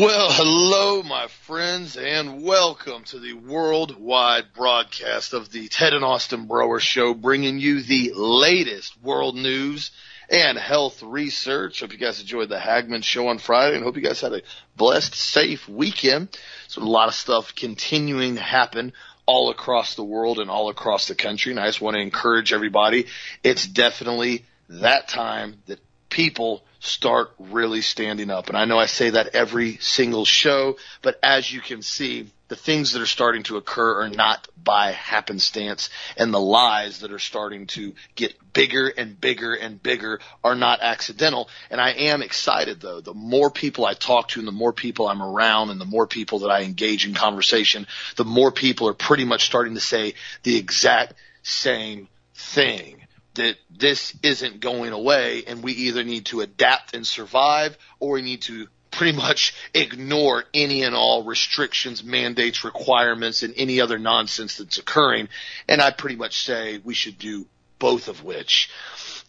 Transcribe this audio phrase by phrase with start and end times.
[0.00, 6.46] Well, hello, my friends, and welcome to the worldwide broadcast of the Ted and Austin
[6.46, 9.90] Broer Show, bringing you the latest world news
[10.30, 11.80] and health research.
[11.80, 14.40] Hope you guys enjoyed the Hagmann show on Friday, and hope you guys had a
[14.74, 16.30] blessed, safe weekend.
[16.68, 18.94] So a lot of stuff continuing to happen
[19.26, 22.54] all across the world and all across the country, and I just want to encourage
[22.54, 23.08] everybody.
[23.44, 25.78] It's definitely that time that
[26.08, 28.48] people start really standing up.
[28.48, 32.56] And I know I say that every single show, but as you can see, the
[32.56, 37.18] things that are starting to occur are not by happenstance and the lies that are
[37.20, 41.48] starting to get bigger and bigger and bigger are not accidental.
[41.70, 43.00] And I am excited though.
[43.00, 46.08] The more people I talk to and the more people I'm around and the more
[46.08, 50.14] people that I engage in conversation, the more people are pretty much starting to say
[50.42, 52.99] the exact same thing
[53.34, 58.22] that this isn't going away and we either need to adapt and survive or we
[58.22, 64.58] need to pretty much ignore any and all restrictions, mandates, requirements, and any other nonsense
[64.58, 65.28] that's occurring.
[65.68, 67.46] And I pretty much say we should do
[67.78, 68.70] both of which.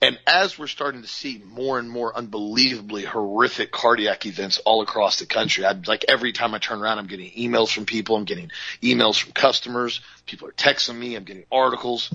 [0.01, 5.19] And as we're starting to see more and more unbelievably horrific cardiac events all across
[5.19, 8.25] the country, I like every time I turn around, I'm getting emails from people, I'm
[8.25, 8.49] getting
[8.81, 12.11] emails from customers, people are texting me, I'm getting articles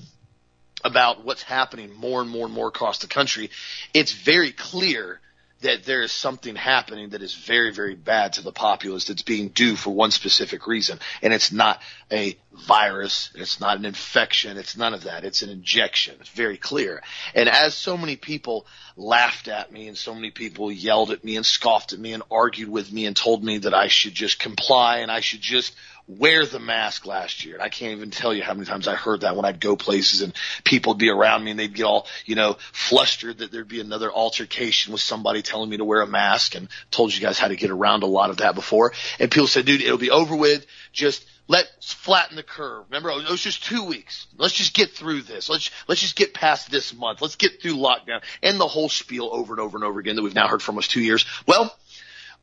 [0.86, 3.50] about what's happening more and more and more across the country,
[3.92, 5.20] it's very clear
[5.62, 9.48] that there is something happening that is very, very bad to the populace that's being
[9.48, 10.98] due for one specific reason.
[11.22, 11.80] And it's not
[12.12, 13.30] a virus.
[13.34, 14.58] It's not an infection.
[14.58, 15.24] It's none of that.
[15.24, 16.16] It's an injection.
[16.20, 17.02] It's very clear.
[17.34, 21.36] And as so many people laughed at me and so many people yelled at me
[21.36, 24.38] and scoffed at me and argued with me and told me that I should just
[24.38, 25.74] comply and I should just
[26.08, 27.54] wear the mask last year.
[27.54, 29.76] And I can't even tell you how many times I heard that when I'd go
[29.76, 30.32] places and
[30.64, 33.80] people would be around me and they'd get all, you know, flustered that there'd be
[33.80, 37.48] another altercation with somebody telling me to wear a mask and told you guys how
[37.48, 38.92] to get around a lot of that before.
[39.18, 40.64] And people said, dude, it'll be over with.
[40.92, 42.84] Just let's flatten the curve.
[42.88, 44.28] Remember, oh, it was just two weeks.
[44.36, 45.48] Let's just get through this.
[45.48, 47.20] Let's, let's just get past this month.
[47.20, 50.22] Let's get through lockdown and the whole spiel over and over and over again that
[50.22, 51.24] we've now heard for almost two years.
[51.46, 51.76] Well,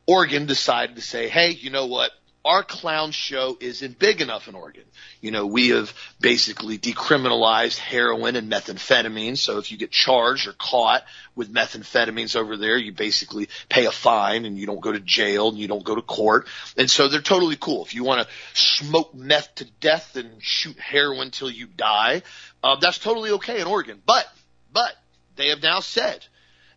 [0.06, 2.10] Oregon decided to say, hey, you know what?
[2.44, 4.84] Our clown show isn't big enough in Oregon.
[5.22, 9.38] You know, we have basically decriminalized heroin and methamphetamine.
[9.38, 13.90] So if you get charged or caught with methamphetamines over there, you basically pay a
[13.90, 16.46] fine and you don't go to jail and you don't go to court.
[16.76, 17.82] And so they're totally cool.
[17.84, 22.22] If you want to smoke meth to death and shoot heroin till you die,
[22.62, 24.02] uh, that's totally okay in Oregon.
[24.04, 24.26] But,
[24.70, 24.92] but
[25.36, 26.26] they have now said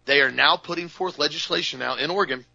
[0.06, 2.46] they are now putting forth legislation now in Oregon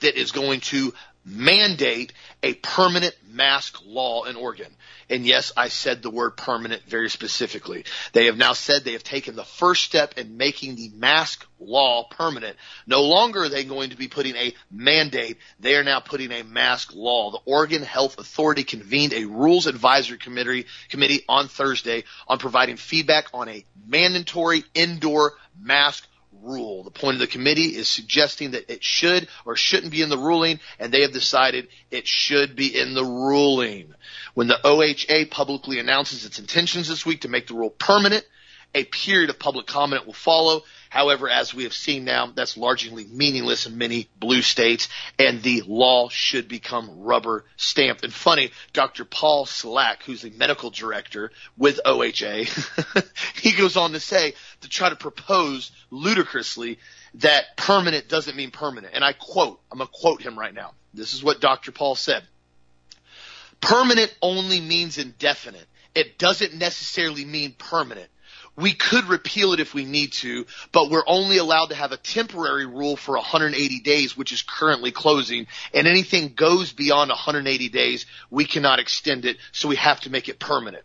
[0.00, 4.74] that is going to mandate a permanent mask law in Oregon.
[5.08, 7.84] And yes, I said the word permanent very specifically.
[8.12, 12.04] They have now said they have taken the first step in making the mask law
[12.08, 12.56] permanent.
[12.86, 15.38] No longer are they going to be putting a mandate.
[15.58, 17.30] They are now putting a mask law.
[17.32, 23.26] The Oregon Health Authority convened a rules advisory committee, committee on Thursday on providing feedback
[23.34, 26.06] on a mandatory indoor mask
[26.42, 26.82] rule.
[26.82, 30.18] The point of the committee is suggesting that it should or shouldn't be in the
[30.18, 33.94] ruling, and they have decided it should be in the ruling.
[34.34, 38.24] When the OHA publicly announces its intentions this week to make the rule permanent,
[38.74, 40.62] a period of public comment will follow.
[40.88, 44.88] However, as we have seen now, that's largely meaningless in many blue states,
[45.18, 48.04] and the law should become rubber stamped.
[48.04, 49.04] And funny, Dr.
[49.04, 53.06] Paul Cieslak, who's the medical director with OHA,
[53.40, 56.78] he goes on to say to try to propose ludicrously
[57.14, 58.94] that permanent doesn't mean permanent.
[58.94, 60.72] And I quote, I'm going to quote him right now.
[60.94, 61.72] This is what Dr.
[61.72, 62.24] Paul said.
[63.60, 65.66] Permanent only means indefinite.
[65.94, 68.08] It doesn't necessarily mean permanent
[68.56, 71.96] we could repeal it if we need to, but we're only allowed to have a
[71.96, 75.46] temporary rule for 180 days, which is currently closing.
[75.72, 80.28] And anything goes beyond 180 days, we cannot extend it, so we have to make
[80.28, 80.84] it permanent.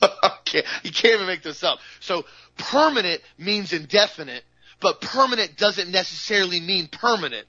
[0.02, 1.78] okay, you can't even make this up.
[2.00, 2.24] So
[2.56, 4.44] permanent means indefinite,
[4.80, 7.46] but permanent doesn't necessarily mean permanent.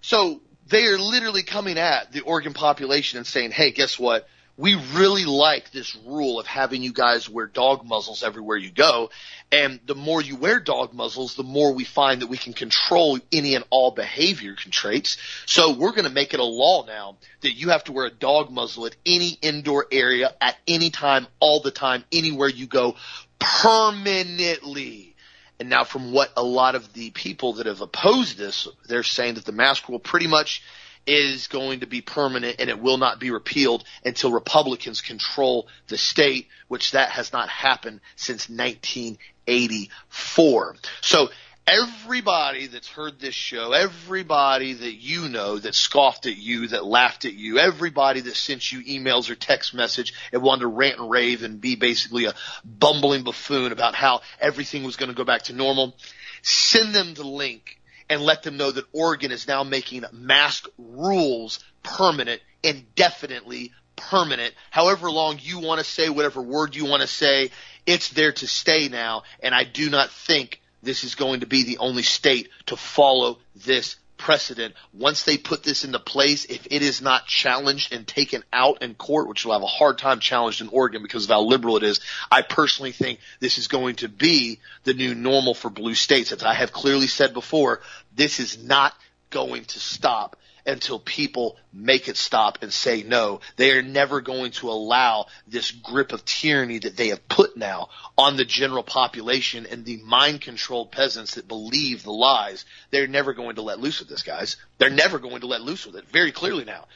[0.00, 4.26] So they are literally coming at the Oregon population and saying, hey, guess what?
[4.60, 9.08] We really like this rule of having you guys wear dog muzzles everywhere you go.
[9.50, 13.18] And the more you wear dog muzzles, the more we find that we can control
[13.32, 15.16] any and all behavior traits.
[15.46, 18.10] So we're going to make it a law now that you have to wear a
[18.10, 22.96] dog muzzle at any indoor area at any time, all the time, anywhere you go
[23.38, 25.16] permanently.
[25.58, 29.34] And now from what a lot of the people that have opposed this, they're saying
[29.34, 30.62] that the mask rule pretty much–
[31.06, 35.98] is going to be permanent and it will not be repealed until Republicans control the
[35.98, 40.76] state, which that has not happened since 1984.
[41.00, 41.30] So
[41.66, 47.24] everybody that's heard this show, everybody that you know that scoffed at you, that laughed
[47.24, 51.10] at you, everybody that sent you emails or text message and wanted to rant and
[51.10, 55.42] rave and be basically a bumbling buffoon about how everything was going to go back
[55.42, 55.94] to normal,
[56.42, 57.79] send them the link
[58.10, 64.52] and let them know that Oregon is now making mask rules permanent, indefinitely permanent.
[64.70, 67.52] However long you want to say whatever word you want to say,
[67.86, 69.22] it's there to stay now.
[69.42, 73.38] And I do not think this is going to be the only state to follow
[73.54, 74.74] this precedent.
[74.92, 78.94] Once they put this into place, if it is not challenged and taken out in
[78.94, 81.82] court, which will have a hard time challenged in Oregon because of how liberal it
[81.82, 82.00] is,
[82.30, 86.32] I personally think this is going to be the new normal for blue states.
[86.32, 87.80] As I have clearly said before,
[88.14, 88.94] this is not
[89.30, 93.40] going to stop until people make it stop and say no.
[93.56, 97.88] They are never going to allow this grip of tyranny that they have put now
[98.16, 102.64] on the general population and the mind controlled peasants that believe the lies.
[102.90, 104.56] They're never going to let loose with this, guys.
[104.78, 106.86] They're never going to let loose with it very clearly now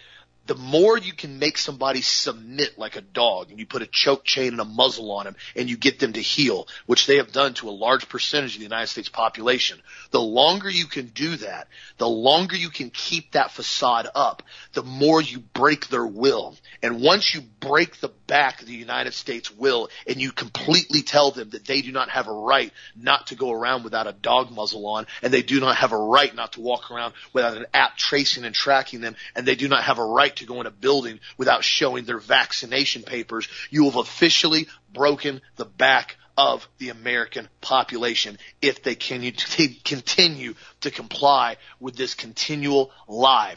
[0.46, 4.24] the more you can make somebody submit like a dog and you put a choke
[4.24, 7.32] chain and a muzzle on them and you get them to heel, which they have
[7.32, 9.80] done to a large percentage of the United States population,
[10.10, 14.42] the longer you can do that, the longer you can keep that facade up,
[14.74, 16.56] the more you break their will.
[16.82, 21.30] And once you break the back of the United States will and you completely tell
[21.30, 24.50] them that they do not have a right not to go around without a dog
[24.50, 27.66] muzzle on and they do not have a right not to walk around without an
[27.72, 30.60] app tracing and tracking them and they do not have a right right to go
[30.60, 36.66] in a building without showing their vaccination papers, you have officially broken the back of
[36.78, 43.54] the American population if they continue to comply with this continual lie.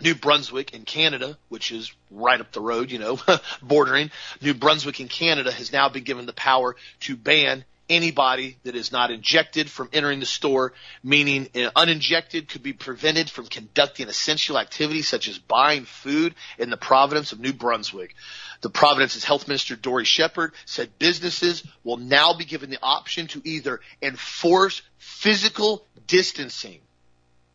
[0.00, 3.18] New Brunswick in Canada, which is right up the road, you know,
[3.62, 4.10] bordering,
[4.42, 8.92] New Brunswick in Canada has now been given the power to ban anybody that is
[8.92, 10.72] not injected from entering the store,
[11.02, 16.70] meaning uh, uninjected could be prevented from conducting essential activities such as buying food in
[16.70, 18.14] the province of New Brunswick.
[18.62, 23.42] The Providence's Health Minister Dory Shephard, said businesses will now be given the option to
[23.44, 26.80] either enforce physical distancing.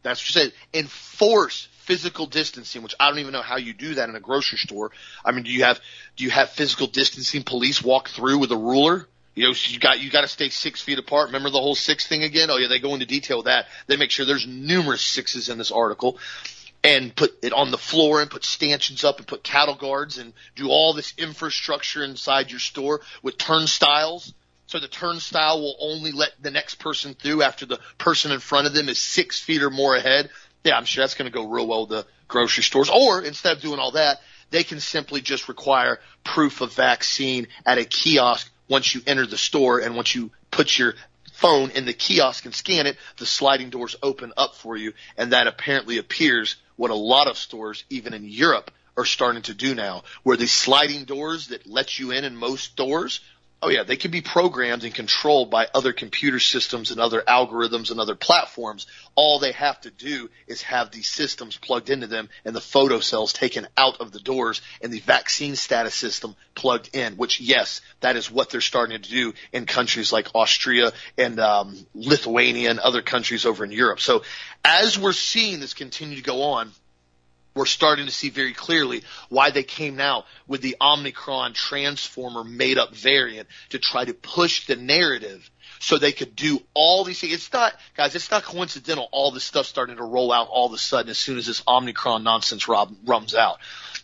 [0.03, 0.53] That's what she said.
[0.73, 4.57] Enforce physical distancing, which I don't even know how you do that in a grocery
[4.59, 4.91] store.
[5.25, 5.79] I mean, do you have
[6.15, 9.07] do you have physical distancing police walk through with a ruler?
[9.33, 11.27] You know, you got you got to stay six feet apart.
[11.27, 12.49] Remember the whole six thing again?
[12.49, 13.67] Oh yeah, they go into detail with that.
[13.87, 16.19] They make sure there's numerous sixes in this article,
[16.83, 20.33] and put it on the floor and put stanchions up and put cattle guards and
[20.55, 24.33] do all this infrastructure inside your store with turnstiles.
[24.67, 28.67] So the turnstile will only let the next person through after the person in front
[28.67, 30.29] of them is six feet or more ahead.
[30.63, 32.89] Yeah, I'm sure that's going to go real well with the grocery stores.
[32.89, 34.19] Or instead of doing all that,
[34.49, 39.37] they can simply just require proof of vaccine at a kiosk once you enter the
[39.37, 40.95] store and once you put your
[41.33, 44.93] phone in the kiosk and scan it, the sliding doors open up for you.
[45.17, 49.53] And that apparently appears what a lot of stores, even in Europe, are starting to
[49.53, 53.19] do now, where the sliding doors that let you in in most stores
[53.63, 57.91] Oh yeah, they can be programmed and controlled by other computer systems and other algorithms
[57.91, 58.87] and other platforms.
[59.13, 63.33] All they have to do is have these systems plugged into them and the photocells
[63.33, 68.15] taken out of the doors and the vaccine status system plugged in, which yes, that
[68.15, 73.03] is what they're starting to do in countries like Austria and um, Lithuania and other
[73.03, 73.99] countries over in Europe.
[73.99, 74.23] So
[74.65, 76.71] as we're seeing this continue to go on,
[77.53, 82.77] we're starting to see very clearly why they came out with the Omicron transformer made
[82.77, 87.33] up variant to try to push the narrative so they could do all these things.
[87.33, 90.73] It's not, guys, it's not coincidental all this stuff starting to roll out all of
[90.73, 93.57] a sudden as soon as this Omicron nonsense rob, rums out.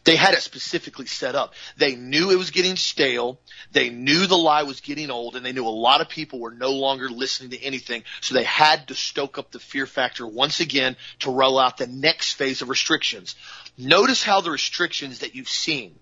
[0.07, 1.53] They had it specifically set up.
[1.75, 3.41] They knew it was getting stale.
[3.73, 6.51] They knew the lie was getting old and they knew a lot of people were
[6.51, 8.03] no longer listening to anything.
[8.21, 11.87] So they had to stoke up the fear factor once again to roll out the
[11.87, 13.35] next phase of restrictions.
[13.77, 15.93] Notice how the restrictions that you've seen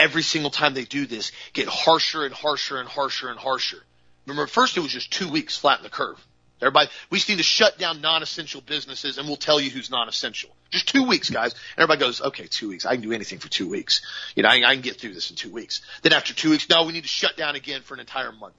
[0.00, 3.84] every single time they do this get harsher and harsher and harsher and harsher.
[4.26, 6.18] Remember, first it was just two weeks, flatten the curve.
[6.60, 10.50] Everybody, we just need to shut down non-essential businesses and we'll tell you who's non-essential.
[10.70, 11.52] Just two weeks, guys.
[11.52, 12.86] And everybody goes, okay, two weeks.
[12.86, 14.02] I can do anything for two weeks.
[14.34, 15.82] You know, I, I can get through this in two weeks.
[16.02, 18.54] Then after two weeks, no, we need to shut down again for an entire month.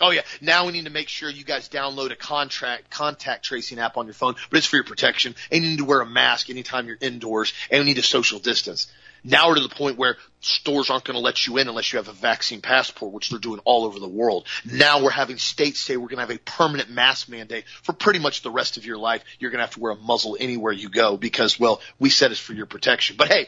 [0.00, 3.78] Oh yeah, now we need to make sure you guys download a contract contact tracing
[3.78, 5.34] app on your phone, but it's for your protection.
[5.52, 8.38] And you need to wear a mask anytime you're indoors, and we need to social
[8.38, 8.90] distance.
[9.22, 11.98] Now we're to the point where stores aren't going to let you in unless you
[11.98, 14.46] have a vaccine passport, which they're doing all over the world.
[14.64, 18.18] Now we're having states say we're going to have a permanent mask mandate for pretty
[18.18, 19.22] much the rest of your life.
[19.38, 22.30] You're going to have to wear a muzzle anywhere you go because, well, we said
[22.30, 23.16] it's for your protection.
[23.16, 23.46] But hey,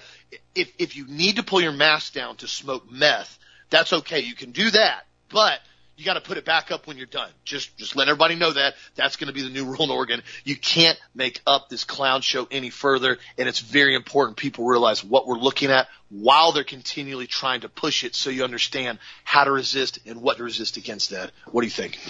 [0.54, 3.38] if, if you need to pull your mask down to smoke meth,
[3.70, 4.20] that's okay.
[4.20, 5.06] You can do that.
[5.30, 5.60] But
[6.02, 7.30] you got to put it back up when you're done.
[7.44, 10.20] Just, just let everybody know that that's going to be the new rule in Oregon.
[10.42, 13.18] You can't make up this clown show any further.
[13.38, 17.68] And it's very important people realize what we're looking at while they're continually trying to
[17.68, 21.30] push it so you understand how to resist and what to resist against that.
[21.52, 22.00] What do you think?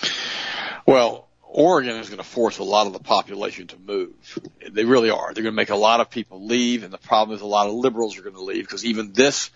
[0.86, 4.40] Well, Oregon is going to force a lot of the population to move.
[4.70, 5.34] They really are.
[5.34, 7.66] They're going to make a lot of people leave, and the problem is a lot
[7.66, 9.50] of liberals are going to leave because even this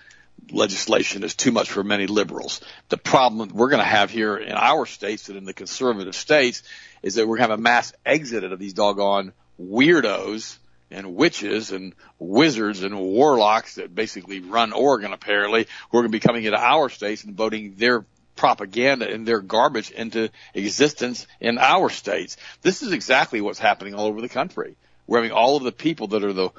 [0.50, 2.60] legislation is too much for many liberals.
[2.88, 6.62] The problem we're going to have here in our states and in the conservative states
[7.02, 10.58] is that we're going to have a mass exit of these doggone weirdos
[10.90, 16.16] and witches and wizards and warlocks that basically run Oregon apparently who are going to
[16.16, 18.04] be coming into our states and voting their
[18.36, 22.36] propaganda and their garbage into existence in our states.
[22.62, 24.76] This is exactly what's happening all over the country.
[25.06, 26.50] We're having all of the people that are the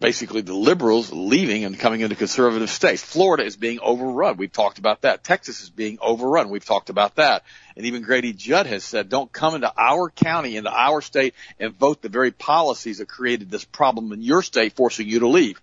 [0.00, 3.02] basically the liberals leaving and coming into conservative states.
[3.02, 4.36] Florida is being overrun.
[4.36, 5.24] We've talked about that.
[5.24, 6.50] Texas is being overrun.
[6.50, 7.42] We've talked about that.
[7.76, 11.74] And even Grady Judd has said, don't come into our county, into our state and
[11.74, 15.60] vote the very policies that created this problem in your state, forcing you to leave.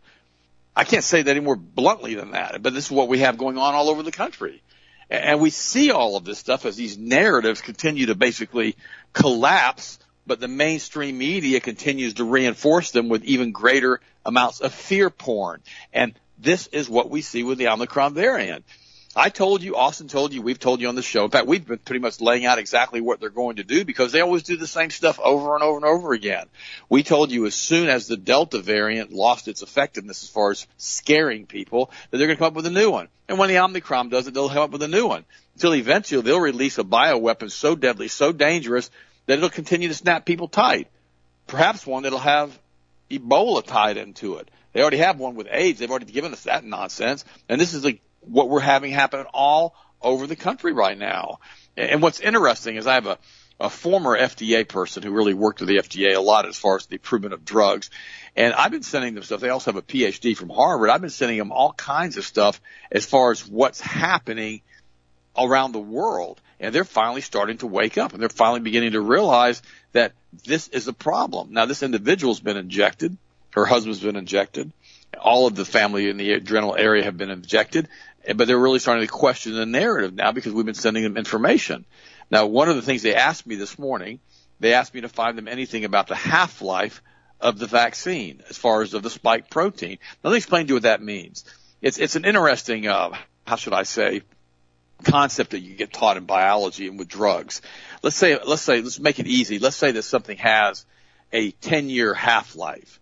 [0.76, 3.38] I can't say that any more bluntly than that, but this is what we have
[3.38, 4.62] going on all over the country.
[5.10, 8.76] And we see all of this stuff as these narratives continue to basically
[9.14, 15.10] collapse, but the mainstream media continues to reinforce them with even greater amounts of fear
[15.10, 15.62] porn.
[15.94, 18.66] And this is what we see with the Omicron variant.
[19.18, 21.24] I told you, Austin told you, we've told you on the show.
[21.24, 24.12] In fact, we've been pretty much laying out exactly what they're going to do because
[24.12, 26.48] they always do the same stuff over and over and over again.
[26.90, 30.68] We told you as soon as the Delta variant lost its effectiveness as far as
[30.78, 33.08] scaring people that they're going to come up with a new one.
[33.30, 36.22] And when the Omicron does it, they'll come up with a new one until eventually
[36.22, 38.92] they'll release a bioweapon so deadly, so dangerous
[39.26, 40.88] that it'll continue to snap people tight.
[41.48, 42.58] Perhaps one that'll have
[43.10, 44.50] Ebola tied into it.
[44.74, 45.80] They already have one with AIDS.
[45.80, 47.24] They've already given us that nonsense.
[47.48, 51.40] And this is like what we're having happen all over the country right now.
[51.78, 53.18] And what's interesting is I have a,
[53.60, 56.86] a former FDA person who really worked with the FDA a lot as far as
[56.88, 57.90] the improvement of drugs.
[58.36, 59.40] And I've been sending them stuff.
[59.40, 60.90] They also have a PhD from Harvard.
[60.90, 62.60] I've been sending them all kinds of stuff
[62.92, 64.62] as far as what's happening
[65.38, 66.42] around the world.
[66.66, 69.62] And they're finally starting to wake up and they're finally beginning to realize
[69.94, 70.14] that
[70.46, 71.54] this is a problem.
[71.54, 73.18] Now this individual's been injected.
[73.52, 74.72] Her husband's been injected.
[75.18, 77.88] All of the family in the adrenal area have been injected
[78.34, 81.86] but they're really starting to question the narrative now because we've been sending them information.
[82.32, 84.20] Now, one of the things they asked me this morning,
[84.60, 87.04] they asked me to find them anything about the half-life
[87.40, 90.00] of the vaccine as far as of the spike protein.
[90.24, 91.46] Now, let me explain to you what that means.
[91.82, 93.12] It's, it's an interesting, uh,
[93.46, 94.24] how should I say,
[95.04, 97.62] concept that you get taught in biology and with drugs.
[98.02, 99.60] Let's say, let's say, let's make it easy.
[99.60, 100.86] Let's say that something has
[101.32, 103.00] a 10 year half-life.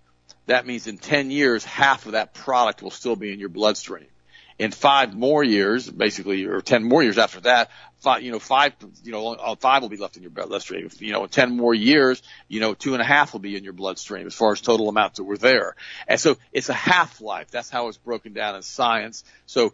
[0.48, 4.08] That means in 10 years, half of that product will still be in your bloodstream
[4.60, 8.74] in five more years, basically, or 10 more years after that, five, you know, five,
[9.04, 10.90] you know, uh, five will be left in your bloodstream.
[11.00, 13.64] You know, in 10 more years, you know, two and a half will be in
[13.64, 15.76] your bloodstream as far as total amounts that were there.
[16.08, 17.50] And so it's a half-life.
[17.52, 19.24] That's how it's broken down in science.
[19.46, 19.74] So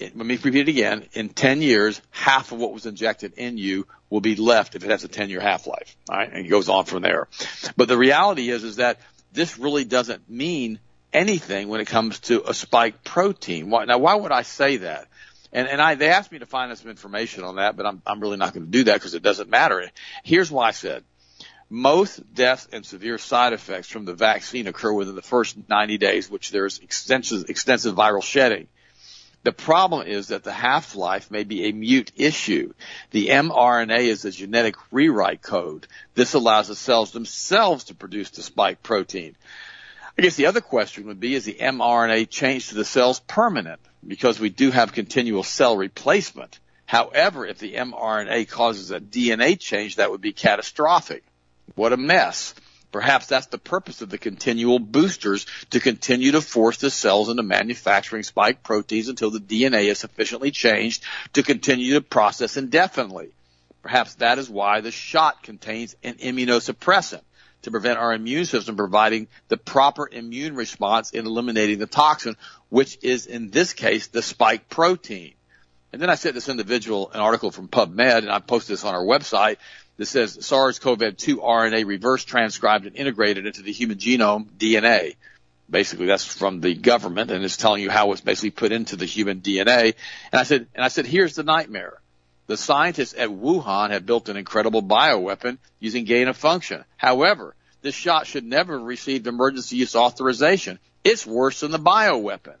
[0.00, 1.06] let me repeat it again.
[1.12, 4.90] In 10 years, half of what was injected in you will be left if it
[4.90, 5.96] has a 10 year half-life.
[6.08, 6.30] All right.
[6.30, 7.28] And it goes on from there.
[7.76, 9.00] But the reality is, is that
[9.32, 10.78] this really doesn't mean
[11.12, 13.70] anything when it comes to a spike protein.
[13.70, 15.08] Why, now, why would I say that?
[15.52, 18.20] And, and I, they asked me to find some information on that, but I'm, I'm
[18.20, 19.88] really not going to do that because it doesn't matter.
[20.24, 21.04] Here's why I said.
[21.70, 26.28] Most deaths and severe side effects from the vaccine occur within the first 90 days,
[26.28, 28.66] which there's extensive, extensive viral shedding.
[29.44, 32.72] The problem is that the half-life may be a mute issue.
[33.10, 35.86] The mRNA is a genetic rewrite code.
[36.14, 39.36] This allows the cells themselves to produce the spike protein.
[40.16, 43.80] I guess the other question would be, is the mRNA change to the cells permanent?
[44.06, 46.58] Because we do have continual cell replacement.
[46.86, 51.22] However, if the mRNA causes a DNA change, that would be catastrophic.
[51.74, 52.54] What a mess.
[52.94, 57.42] Perhaps that's the purpose of the continual boosters to continue to force the cells into
[57.42, 63.30] manufacturing spike proteins until the DNA is sufficiently changed to continue to process indefinitely.
[63.82, 67.22] Perhaps that is why the shot contains an immunosuppressant
[67.62, 72.36] to prevent our immune system providing the proper immune response in eliminating the toxin,
[72.68, 75.34] which is in this case the spike protein.
[75.92, 78.94] And then I sent this individual an article from PubMed, and I posted this on
[78.94, 79.56] our website
[79.96, 85.16] that says SARS-CoV-2 RNA reverse transcribed and integrated into the human genome DNA.
[85.70, 89.06] Basically, that's from the government, and it's telling you how it's basically put into the
[89.06, 89.94] human DNA.
[90.32, 91.98] And I said, and I said, here's the nightmare.
[92.46, 96.84] The scientists at Wuhan have built an incredible bioweapon using gain of function.
[96.96, 100.78] However, this shot should never have received emergency use authorization.
[101.02, 102.56] It's worse than the bioweapon.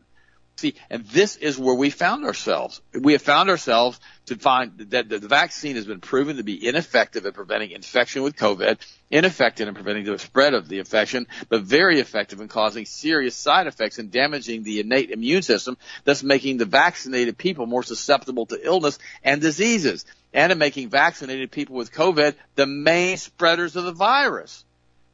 [0.56, 2.80] See, and this is where we found ourselves.
[2.92, 7.26] We have found ourselves to find that the vaccine has been proven to be ineffective
[7.26, 8.78] at preventing infection with COVID,
[9.10, 13.66] ineffective in preventing the spread of the infection, but very effective in causing serious side
[13.66, 18.64] effects and damaging the innate immune system, thus making the vaccinated people more susceptible to
[18.64, 23.92] illness and diseases, and in making vaccinated people with COVID the main spreaders of the
[23.92, 24.64] virus.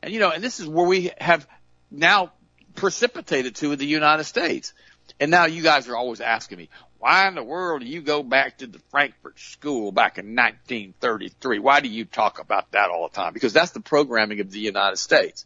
[0.02, 1.46] And you know, and this is where we have
[1.90, 2.32] now
[2.74, 4.72] precipitated to in the United States.
[5.20, 8.22] And now you guys are always asking me, why in the world do you go
[8.22, 11.58] back to the Frankfurt School back in 1933?
[11.58, 13.34] Why do you talk about that all the time?
[13.34, 15.44] Because that's the programming of the United States.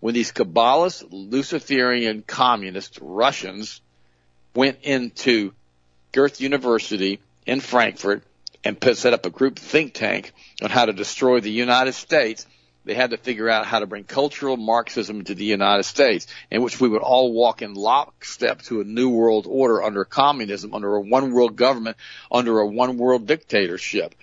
[0.00, 3.82] When these Kabbalist, Luciferian, communist Russians
[4.54, 5.52] went into
[6.12, 8.22] Goethe University in Frankfurt
[8.64, 12.46] and set up a group think tank on how to destroy the United States,
[12.86, 16.62] they had to figure out how to bring cultural Marxism to the United States, in
[16.62, 20.94] which we would all walk in lockstep to a new world order under communism, under
[20.94, 21.96] a one world government,
[22.30, 24.14] under a one world dictatorship.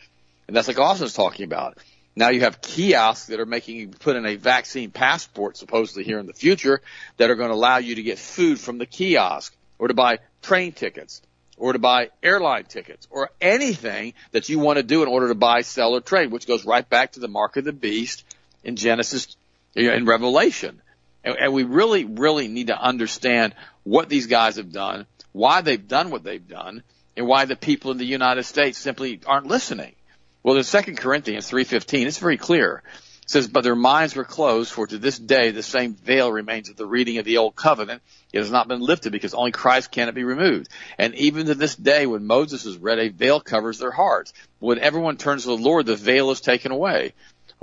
[0.47, 1.77] And that's like Austin's talking about.
[2.15, 6.19] Now you have kiosks that are making you put in a vaccine passport, supposedly here
[6.19, 6.81] in the future,
[7.17, 10.19] that are going to allow you to get food from the kiosk or to buy
[10.41, 11.21] train tickets
[11.57, 15.35] or to buy airline tickets or anything that you want to do in order to
[15.35, 18.23] buy, sell, or trade, which goes right back to the mark of the beast
[18.63, 19.35] in Genesis,
[19.75, 20.81] in Revelation.
[21.23, 25.87] And, and we really, really need to understand what these guys have done, why they've
[25.87, 26.83] done what they've done,
[27.15, 29.95] and why the people in the United States simply aren't listening.
[30.41, 32.83] Well, in 2 Corinthians 3.15, it's very clear.
[33.23, 36.69] It says, but their minds were closed, for to this day the same veil remains
[36.69, 38.01] at the reading of the old covenant.
[38.33, 40.67] It has not been lifted because only Christ can it be removed.
[40.97, 44.33] And even to this day, when Moses is read, a veil covers their hearts.
[44.59, 47.13] When everyone turns to the Lord, the veil is taken away.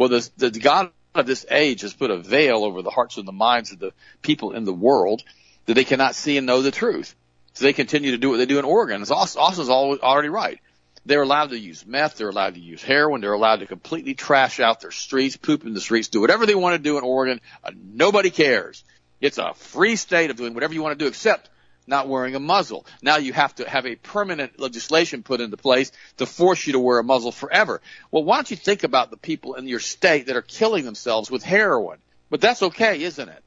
[0.01, 3.29] Well, the, the God of this age has put a veil over the hearts and
[3.29, 5.23] the minds of the people in the world
[5.67, 7.15] that they cannot see and know the truth.
[7.53, 9.03] So they continue to do what they do in Oregon.
[9.03, 10.59] Austin's already right.
[11.05, 12.17] They're allowed to use meth.
[12.17, 13.21] They're allowed to use heroin.
[13.21, 16.55] They're allowed to completely trash out their streets, poop in the streets, do whatever they
[16.55, 17.43] want to do in Oregon.
[17.63, 18.83] Uh, nobody cares.
[19.21, 21.51] It's a free state of doing whatever you want to do except
[21.91, 22.87] not wearing a muzzle.
[23.03, 26.79] Now you have to have a permanent legislation put into place to force you to
[26.79, 27.83] wear a muzzle forever.
[28.11, 31.31] Well, why don't you think about the people in your state that are killing themselves
[31.31, 31.99] with heroin?
[32.31, 33.43] But that's okay, isn't it?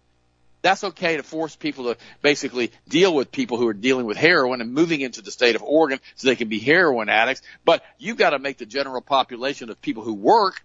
[0.62, 4.62] That's okay to force people to basically deal with people who are dealing with heroin
[4.62, 7.42] and moving into the state of Oregon so they can be heroin addicts.
[7.66, 10.64] But you've got to make the general population of people who work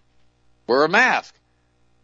[0.67, 1.35] wear a mask.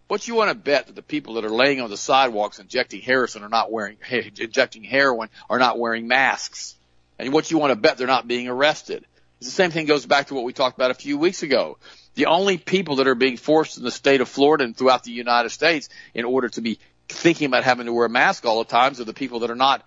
[0.08, 3.02] What you want to bet that the people that are laying on the sidewalks injecting
[3.02, 6.76] Harrison are not wearing, injecting heroin are not wearing masks.
[7.18, 9.06] And what you want to bet they're not being arrested.
[9.40, 11.78] It's the same thing goes back to what we talked about a few weeks ago.
[12.14, 15.12] The only people that are being forced in the state of Florida and throughout the
[15.12, 18.70] United States in order to be thinking about having to wear a mask all the
[18.70, 19.86] times are the people that are not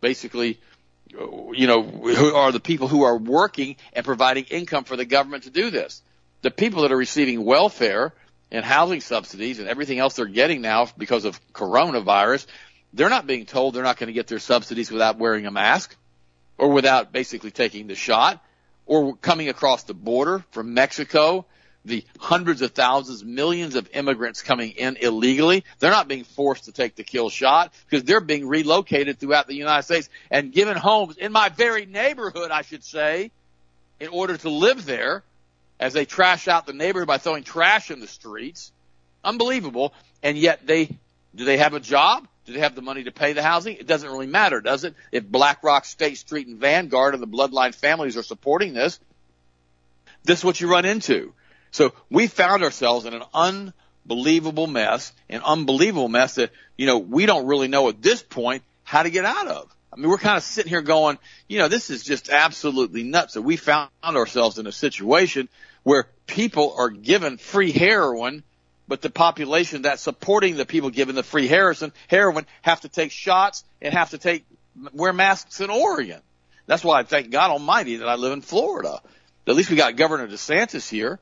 [0.00, 0.60] basically,
[1.10, 5.44] you know, who are the people who are working and providing income for the government
[5.44, 6.02] to do this.
[6.42, 8.12] The people that are receiving welfare
[8.54, 12.46] and housing subsidies and everything else they're getting now because of coronavirus,
[12.92, 15.96] they're not being told they're not going to get their subsidies without wearing a mask
[16.56, 18.42] or without basically taking the shot
[18.86, 21.44] or coming across the border from Mexico,
[21.84, 25.64] the hundreds of thousands, millions of immigrants coming in illegally.
[25.80, 29.56] They're not being forced to take the kill shot because they're being relocated throughout the
[29.56, 33.32] United States and given homes in my very neighborhood, I should say,
[33.98, 35.24] in order to live there
[35.78, 38.72] as they trash out the neighborhood by throwing trash in the streets.
[39.22, 39.92] Unbelievable.
[40.22, 40.86] And yet they,
[41.34, 42.26] do they have a job?
[42.46, 43.76] Do they have the money to pay the housing?
[43.76, 44.94] It doesn't really matter, does it?
[45.10, 49.00] If BlackRock, State Street, and Vanguard and the bloodline families are supporting this,
[50.24, 51.32] this is what you run into.
[51.70, 57.26] So we found ourselves in an unbelievable mess, an unbelievable mess that, you know, we
[57.26, 59.74] don't really know at this point how to get out of.
[59.94, 63.34] I mean, we're kind of sitting here going, you know, this is just absolutely nuts.
[63.34, 65.48] So we found ourselves in a situation
[65.84, 68.42] where people are given free heroin,
[68.88, 73.12] but the population that's supporting the people given the free heroin, heroin have to take
[73.12, 74.44] shots and have to take,
[74.92, 76.20] wear masks in Oregon.
[76.66, 79.00] That's why I thank God Almighty that I live in Florida.
[79.46, 81.20] At least we got Governor DeSantis here.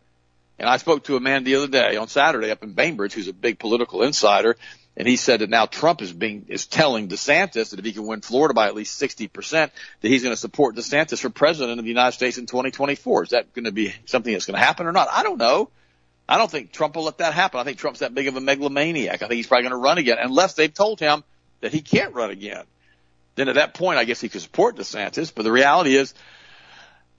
[0.58, 3.26] And I spoke to a man the other day on Saturday up in Bainbridge who's
[3.26, 4.56] a big political insider
[4.96, 8.06] and he said that now Trump is being is telling DeSantis that if he can
[8.06, 11.84] win Florida by at least 60%, that he's going to support DeSantis for president of
[11.84, 13.24] the United States in 2024.
[13.24, 15.08] Is that going to be something that's going to happen or not?
[15.10, 15.70] I don't know.
[16.28, 17.58] I don't think Trump will let that happen.
[17.58, 19.22] I think Trump's that big of a megalomaniac.
[19.22, 21.24] I think he's probably going to run again unless they've told him
[21.60, 22.64] that he can't run again.
[23.34, 25.32] Then at that point, I guess he could support DeSantis.
[25.34, 26.12] But the reality is,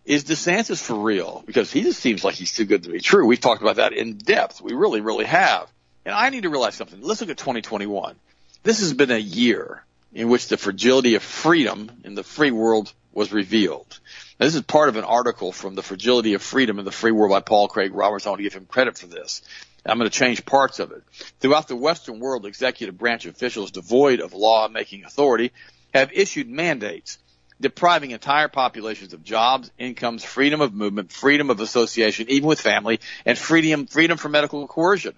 [0.05, 1.43] is DeSantis for real?
[1.47, 3.25] Because he just seems like he's too good to be true.
[3.25, 4.61] We've talked about that in depth.
[4.61, 5.72] We really, really have.
[6.05, 7.01] And I need to realize something.
[7.01, 8.15] Let's look at 2021.
[8.63, 12.91] This has been a year, in which the fragility of freedom in the free world
[13.13, 13.99] was revealed.
[14.39, 17.11] Now, this is part of an article from The Fragility of Freedom in the Free
[17.11, 18.25] World by Paul Craig Roberts.
[18.25, 19.41] I want to give him credit for this.
[19.85, 21.03] I'm going to change parts of it.
[21.39, 25.51] Throughout the Western world, executive branch officials devoid of law-making authority
[25.93, 27.19] have issued mandates
[27.61, 32.99] depriving entire populations of jobs, incomes, freedom of movement, freedom of association, even with family,
[33.25, 35.13] and freedom, freedom from medical coercion.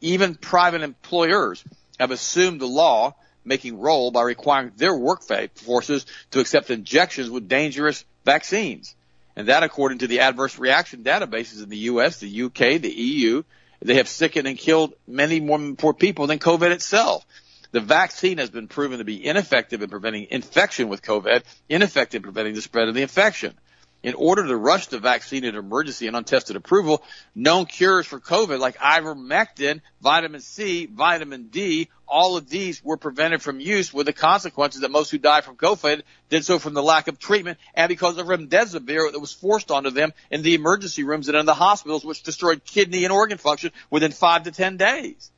[0.00, 1.64] Even private employers
[1.98, 8.04] have assumed the law making role by requiring their workforces to accept injections with dangerous
[8.24, 8.94] vaccines.
[9.36, 13.42] And that according to the adverse reaction databases in the US, the UK, the EU,
[13.80, 17.24] they have sickened and killed many more people than COVID itself.
[17.72, 22.22] The vaccine has been proven to be ineffective in preventing infection with COVID, ineffective in
[22.24, 23.54] preventing the spread of the infection
[24.02, 27.02] in order to rush the vaccine into emergency and untested approval,
[27.34, 33.42] known cures for COVID like ivermectin, vitamin C, vitamin D, all of these were prevented
[33.42, 36.82] from use with the consequences that most who died from COVID did so from the
[36.82, 41.04] lack of treatment and because of remdesivir that was forced onto them in the emergency
[41.04, 44.76] rooms and in the hospitals, which destroyed kidney and organ function within five to ten
[44.76, 45.30] days.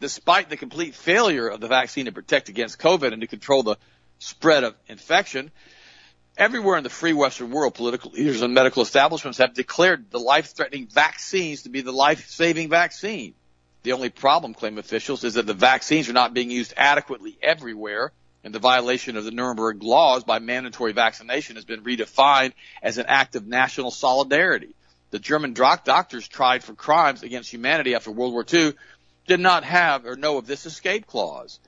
[0.00, 3.76] Despite the complete failure of the vaccine to protect against COVID and to control the
[4.18, 5.52] spread of infection,
[6.36, 10.86] Everywhere in the free Western world, political leaders and medical establishments have declared the life-threatening
[10.86, 13.34] vaccines to be the life-saving vaccine.
[13.82, 18.12] The only problem, claim officials, is that the vaccines are not being used adequately everywhere,
[18.44, 23.06] and the violation of the Nuremberg laws by mandatory vaccination has been redefined as an
[23.08, 24.74] act of national solidarity.
[25.10, 28.72] The German doctors tried for crimes against humanity after World War II
[29.26, 31.60] did not have or know of this escape clause.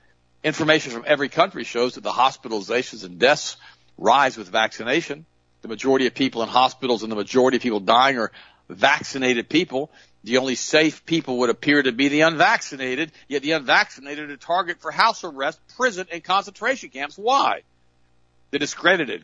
[0.43, 3.57] Information from every country shows that the hospitalizations and deaths
[3.97, 5.25] rise with vaccination.
[5.61, 8.31] The majority of people in hospitals and the majority of people dying are
[8.69, 9.91] vaccinated people.
[10.23, 14.79] The only safe people would appear to be the unvaccinated, yet the unvaccinated are target
[14.79, 17.17] for house arrest, prison, and concentration camps.
[17.17, 17.61] Why?
[18.51, 19.23] The discredited,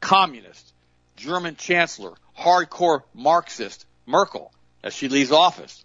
[0.00, 0.72] communist,
[1.16, 4.52] German chancellor, hardcore Marxist, Merkel,
[4.82, 5.84] as she leaves office,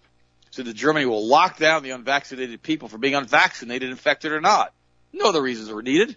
[0.51, 4.71] said that Germany will lock down the unvaccinated people for being unvaccinated, infected or not.
[5.11, 6.15] No other reasons are needed.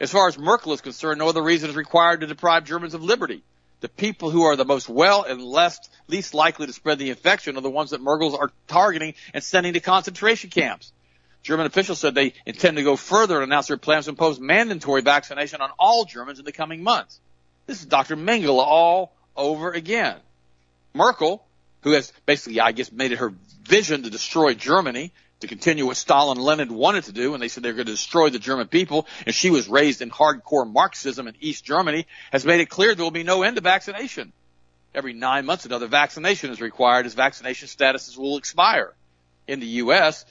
[0.00, 3.02] As far as Merkel is concerned, no other reason is required to deprive Germans of
[3.02, 3.42] liberty.
[3.80, 7.56] The people who are the most well and less, least likely to spread the infection
[7.56, 10.92] are the ones that Merkel are targeting and sending to concentration camps.
[11.42, 15.00] German officials said they intend to go further and announce their plans to impose mandatory
[15.00, 17.18] vaccination on all Germans in the coming months.
[17.66, 18.16] This is Dr.
[18.16, 20.16] Mengele all over again.
[20.92, 21.42] Merkel,
[21.82, 23.32] who has basically, I guess, made it her
[23.62, 27.48] vision to destroy Germany, to continue what Stalin and Lenin wanted to do, and they
[27.48, 30.70] said they were going to destroy the German people, and she was raised in hardcore
[30.70, 34.32] Marxism in East Germany, has made it clear there will be no end to vaccination.
[34.94, 38.92] Every nine months, another vaccination is required as vaccination statuses will expire.
[39.46, 40.24] In the U.S.,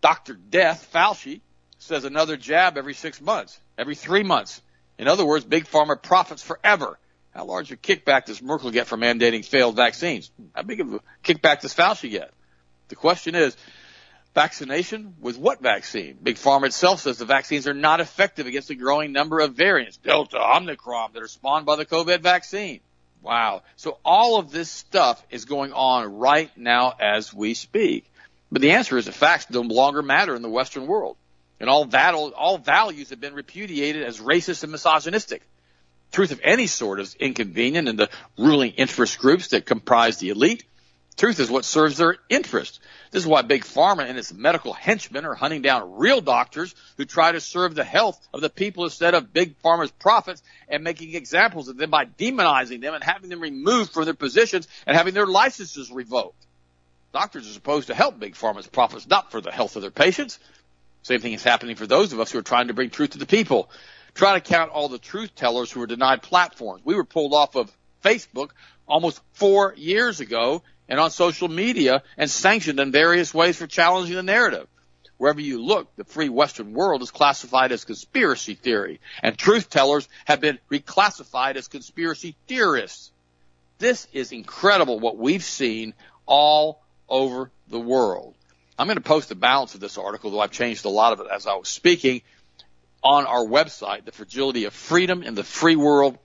[0.00, 0.34] Dr.
[0.34, 1.40] Death Fauci
[1.78, 4.62] says another jab every six months, every three months.
[4.98, 6.98] In other words, big pharma profits forever.
[7.34, 10.30] How large a kickback does Merkel get for mandating failed vaccines?
[10.54, 12.32] How big of a kickback does Fauci get?
[12.88, 13.56] The question is,
[14.34, 16.16] Vaccination with what vaccine?
[16.22, 19.96] Big Pharma itself says the vaccines are not effective against the growing number of variants,
[19.96, 22.80] Delta, Omicron, that are spawned by the COVID vaccine.
[23.22, 23.62] Wow.
[23.76, 28.10] So all of this stuff is going on right now as we speak.
[28.52, 31.16] But the answer is the facts no longer matter in the Western world.
[31.58, 35.42] And all that, all values have been repudiated as racist and misogynistic.
[36.12, 40.64] Truth of any sort is inconvenient in the ruling interest groups that comprise the elite.
[41.16, 42.80] Truth is what serves their interest.
[43.10, 47.04] This is why Big Pharma and its medical henchmen are hunting down real doctors who
[47.04, 51.14] try to serve the health of the people instead of Big Pharma's profits and making
[51.14, 55.12] examples of them by demonizing them and having them removed from their positions and having
[55.12, 56.46] their licenses revoked.
[57.12, 60.38] Doctors are supposed to help Big Pharma's profits, not for the health of their patients.
[61.02, 63.18] Same thing is happening for those of us who are trying to bring truth to
[63.18, 63.68] the people.
[64.14, 66.82] Try to count all the truth tellers who were denied platforms.
[66.84, 67.70] We were pulled off of
[68.04, 68.50] Facebook
[68.86, 74.16] almost four years ago and on social media and sanctioned in various ways for challenging
[74.16, 74.66] the narrative.
[75.16, 80.08] Wherever you look, the free Western world is classified as conspiracy theory, and truth tellers
[80.24, 83.12] have been reclassified as conspiracy theorists.
[83.78, 85.94] This is incredible what we've seen
[86.26, 88.34] all over the world.
[88.78, 91.20] I'm going to post the balance of this article, though I've changed a lot of
[91.20, 92.22] it as I was speaking,
[93.02, 96.18] on our website, The Fragility of Freedom in the Free World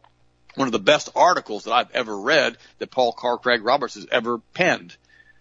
[0.55, 4.07] one of the best articles that I've ever read that Paul Carr Craig Roberts has
[4.11, 4.95] ever penned.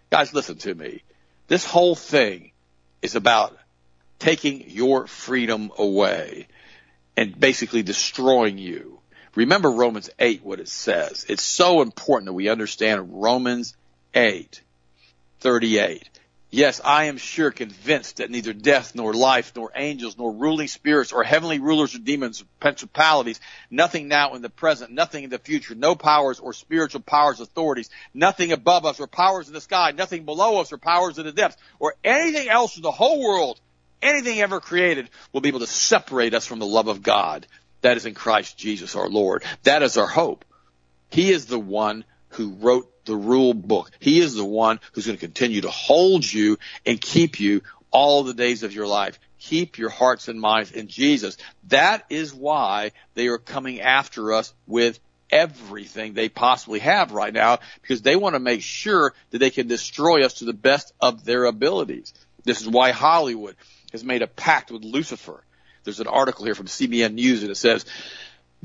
[0.09, 1.01] Guys, listen to me.
[1.47, 2.51] This whole thing
[3.01, 3.57] is about
[4.19, 6.47] taking your freedom away
[7.17, 8.99] and basically destroying you.
[9.35, 11.25] Remember Romans 8, what it says.
[11.27, 13.75] It's so important that we understand Romans
[14.13, 14.61] 8,
[15.41, 16.09] 38.
[16.55, 21.11] Yes, I am sure convinced that neither death nor life nor angels nor ruling spirits
[21.11, 25.37] or heavenly rulers or demons or principalities, nothing now in the present, nothing in the
[25.37, 29.91] future, no powers or spiritual powers, authorities, nothing above us or powers in the sky,
[29.91, 33.59] nothing below us or powers in the depths or anything else in the whole world,
[34.01, 37.45] anything ever created will be able to separate us from the love of God.
[37.81, 39.43] That is in Christ Jesus our Lord.
[39.63, 40.45] That is our hope.
[41.09, 43.91] He is the one who wrote the rule book.
[43.99, 48.23] He is the one who's going to continue to hold you and keep you all
[48.23, 49.19] the days of your life.
[49.39, 51.37] Keep your hearts and minds in Jesus.
[51.67, 57.59] That is why they are coming after us with everything they possibly have right now
[57.81, 61.25] because they want to make sure that they can destroy us to the best of
[61.25, 62.13] their abilities.
[62.43, 63.55] This is why Hollywood
[63.91, 65.43] has made a pact with Lucifer.
[65.83, 67.85] There's an article here from CBN News and it says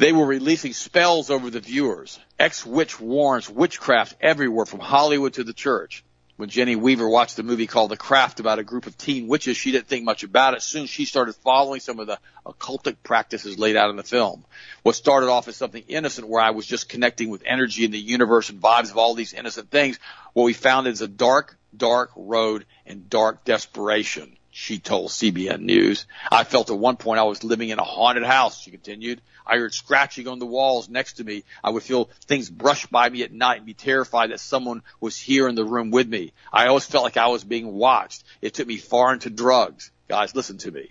[0.00, 2.18] they were releasing spells over the viewers.
[2.38, 6.02] Ex-witch warns witchcraft everywhere from Hollywood to the church.
[6.36, 9.58] When Jenny Weaver watched the movie called The Craft about a group of teen witches,
[9.58, 10.62] she didn't think much about it.
[10.62, 14.46] Soon she started following some of the occultic practices laid out in the film.
[14.82, 17.98] What started off as something innocent where I was just connecting with energy in the
[17.98, 19.98] universe and vibes of all these innocent things,
[20.32, 26.06] what we found is a dark, dark road and dark desperation she told CBN News.
[26.30, 29.20] I felt at one point I was living in a haunted house, she continued.
[29.46, 31.44] I heard scratching on the walls next to me.
[31.62, 35.16] I would feel things brush by me at night and be terrified that someone was
[35.16, 36.32] here in the room with me.
[36.52, 38.24] I always felt like I was being watched.
[38.40, 39.90] It took me far into drugs.
[40.08, 40.90] Guys, listen to me.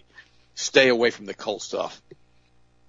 [0.55, 2.01] Stay away from the cult stuff.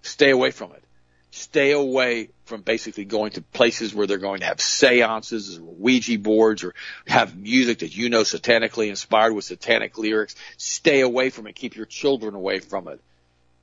[0.02, 0.82] Stay away from it.
[1.30, 6.18] Stay away from basically going to places where they're going to have seances or Ouija
[6.18, 6.74] boards or
[7.06, 10.34] have music that you know satanically inspired with satanic lyrics.
[10.56, 11.54] Stay away from it.
[11.54, 13.00] Keep your children away from it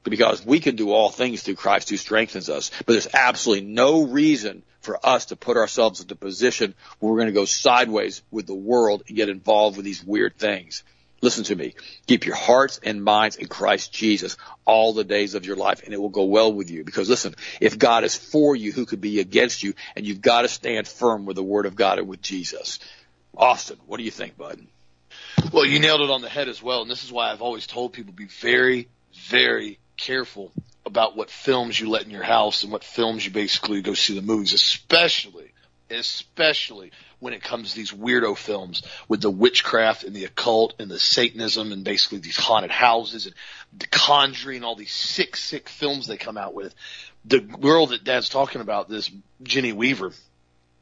[0.04, 2.72] because we can do all things through Christ who strengthens us.
[2.86, 7.20] But there's absolutely no reason for us to put ourselves into a position where we're
[7.20, 10.84] going to go sideways with the world and get involved with these weird things.
[11.22, 11.74] Listen to me.
[12.06, 15.94] Keep your hearts and minds in Christ Jesus all the days of your life and
[15.94, 16.84] it will go well with you.
[16.84, 19.74] Because listen, if God is for you, who could be against you?
[19.96, 22.80] And you've got to stand firm with the word of God and with Jesus.
[23.36, 24.60] Austin, what do you think, bud?
[25.52, 26.82] Well, you nailed it on the head as well.
[26.82, 28.88] And this is why I've always told people be very,
[29.30, 30.52] very careful
[30.86, 34.16] about what films you let in your house and what films you basically go see
[34.16, 35.47] the movies, especially,
[35.90, 40.90] especially when it comes to these weirdo films with the witchcraft and the occult and
[40.90, 43.36] the Satanism and basically these haunted houses and
[43.78, 46.74] the Conjuring, all these sick, sick films they come out with.
[47.26, 50.14] The girl that Dad's talking about, this Jenny Weaver,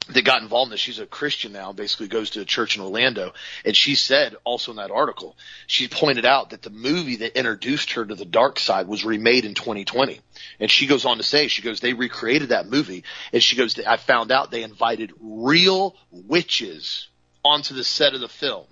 [0.09, 0.79] that got involved in this.
[0.79, 3.33] She's a Christian now, basically goes to a church in Orlando.
[3.63, 5.35] And she said also in that article,
[5.67, 9.45] she pointed out that the movie that introduced her to the dark side was remade
[9.45, 10.19] in 2020.
[10.59, 13.03] And she goes on to say, she goes, they recreated that movie.
[13.33, 17.07] And she goes, I found out they invited real witches
[17.43, 18.65] onto the set of the film.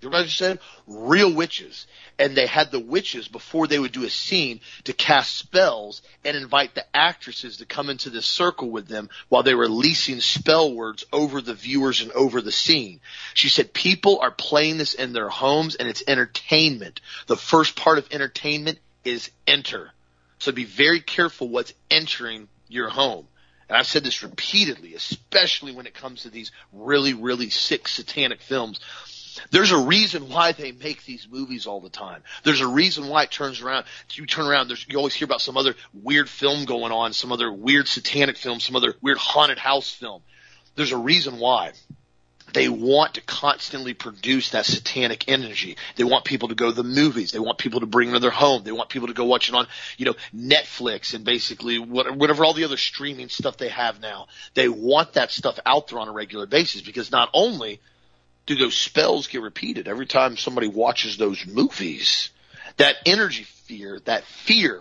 [0.00, 0.58] You know what I said?
[0.86, 1.86] Real witches.
[2.18, 6.36] And they had the witches before they would do a scene to cast spells and
[6.36, 10.72] invite the actresses to come into this circle with them while they were releasing spell
[10.72, 13.00] words over the viewers and over the scene.
[13.32, 17.00] She said people are playing this in their homes and it's entertainment.
[17.26, 19.92] The first part of entertainment is enter.
[20.38, 23.26] So be very careful what's entering your home.
[23.68, 28.40] And I've said this repeatedly, especially when it comes to these really, really sick satanic
[28.40, 28.78] films.
[29.50, 32.22] There's a reason why they make these movies all the time.
[32.42, 33.86] There's a reason why it turns around.
[34.12, 37.32] You turn around, there's, you always hear about some other weird film going on, some
[37.32, 40.22] other weird satanic film, some other weird haunted house film.
[40.74, 41.72] There's a reason why.
[42.52, 45.76] They want to constantly produce that satanic energy.
[45.96, 47.32] They want people to go to the movies.
[47.32, 48.62] They want people to bring it to their home.
[48.62, 49.66] They want people to go watch it on,
[49.98, 54.28] you know, Netflix and basically whatever all the other streaming stuff they have now.
[54.54, 57.80] They want that stuff out there on a regular basis because not only–
[58.46, 62.30] do those spells get repeated every time somebody watches those movies?
[62.78, 64.80] That energy fear, that fear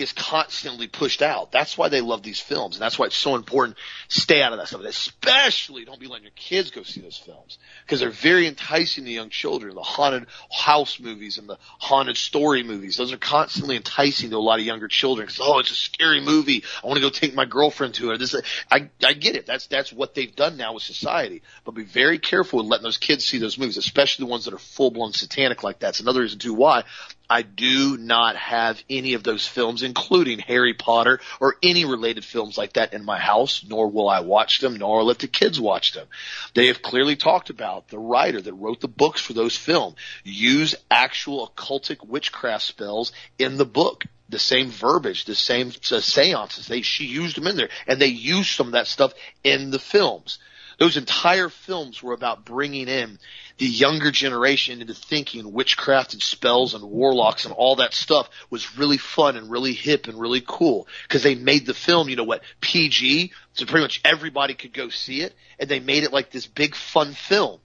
[0.00, 1.52] is constantly pushed out.
[1.52, 3.76] That's why they love these films, and that's why it's so important.
[4.08, 4.82] Stay out of that stuff.
[4.82, 9.10] Especially don't be letting your kids go see those films because they're very enticing to
[9.10, 9.74] young children.
[9.74, 14.38] The haunted house movies and the haunted story movies; those are constantly enticing to a
[14.38, 15.26] lot of younger children.
[15.26, 16.64] Because oh, it's a scary movie.
[16.82, 18.18] I want to go take my girlfriend to it.
[18.18, 18.34] This,
[18.70, 19.46] I, I get it.
[19.46, 21.42] That's that's what they've done now with society.
[21.64, 24.54] But be very careful in letting those kids see those movies, especially the ones that
[24.54, 25.90] are full blown satanic like that.
[25.90, 26.84] It's another reason too why
[27.30, 32.58] I do not have any of those films, including Harry Potter or any related films
[32.58, 35.92] like that in my house, nor will I watch them, nor let the kids watch
[35.92, 36.08] them.
[36.54, 40.74] They have clearly talked about the writer that wrote the books for those films use
[40.90, 44.04] actual occultic witchcraft spells in the book.
[44.28, 46.66] The same verbiage, the same uh, seances.
[46.66, 49.12] They, she used them in there and they used some of that stuff
[49.44, 50.40] in the films.
[50.80, 53.18] Those entire films were about bringing in
[53.60, 58.78] the younger generation into thinking witchcraft and spells and warlocks and all that stuff was
[58.78, 62.24] really fun and really hip and really cool because they made the film, you know
[62.24, 66.30] what, PG, so pretty much everybody could go see it and they made it like
[66.30, 67.60] this big fun film.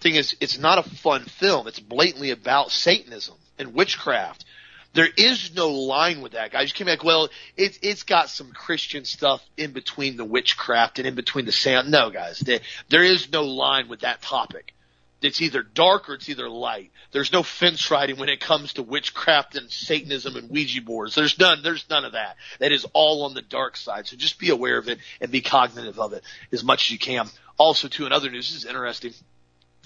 [0.00, 1.68] Thing is, it's not a fun film.
[1.68, 4.44] It's blatantly about Satanism and witchcraft
[4.94, 6.70] there is no line with that, guys.
[6.70, 11.06] You came back, well, it's it's got some Christian stuff in between the witchcraft and
[11.06, 11.90] in between the sand.
[11.90, 14.72] No, guys, there, there is no line with that topic.
[15.26, 16.90] It's either dark or it's either light.
[17.12, 21.14] There's no fence riding when it comes to witchcraft and Satanism and Ouija boards.
[21.14, 22.36] There's none, there's none of that.
[22.58, 24.06] That is all on the dark side.
[24.06, 26.98] So just be aware of it and be cognitive of it as much as you
[26.98, 27.28] can.
[27.58, 29.12] Also, too, in other news, this is interesting.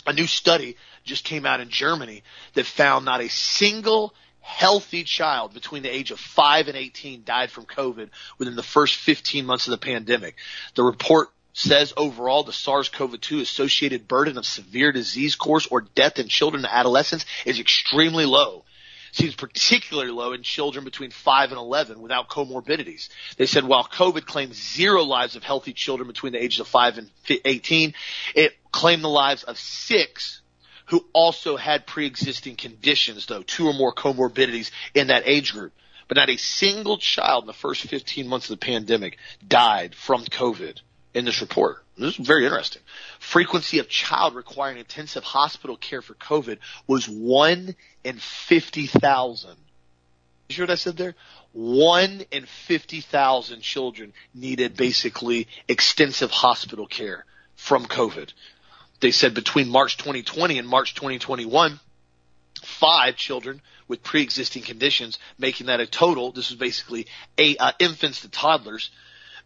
[0.07, 2.23] A new study just came out in Germany
[2.55, 7.51] that found not a single healthy child between the age of 5 and 18 died
[7.51, 10.37] from COVID within the first 15 months of the pandemic.
[10.75, 16.29] The report says overall the SARS-CoV-2 associated burden of severe disease course or death in
[16.29, 18.65] children and adolescents is extremely low.
[19.13, 23.09] Seems particularly low in children between 5 and 11 without comorbidities.
[23.37, 26.99] They said while COVID claimed zero lives of healthy children between the ages of 5
[26.99, 27.11] and
[27.45, 27.95] 18,
[28.37, 30.43] it claimed the lives of six
[30.87, 35.73] who also had pre-existing conditions though, two or more comorbidities in that age group.
[36.07, 40.25] But not a single child in the first 15 months of the pandemic died from
[40.25, 40.81] COVID
[41.15, 41.83] in this report.
[41.99, 42.83] This is very interesting.
[43.19, 49.51] Frequency of child requiring intensive hospital care for COVID was one in 50,000.
[50.49, 51.15] You hear what I said there?
[51.53, 57.25] One in 50,000 children needed basically extensive hospital care
[57.57, 58.33] from COVID
[59.01, 61.81] they said between March 2020 and March 2021,
[62.63, 66.33] five children with pre-existing conditions, making that a total.
[66.33, 67.07] This is basically
[67.39, 68.91] a uh, infants to toddlers,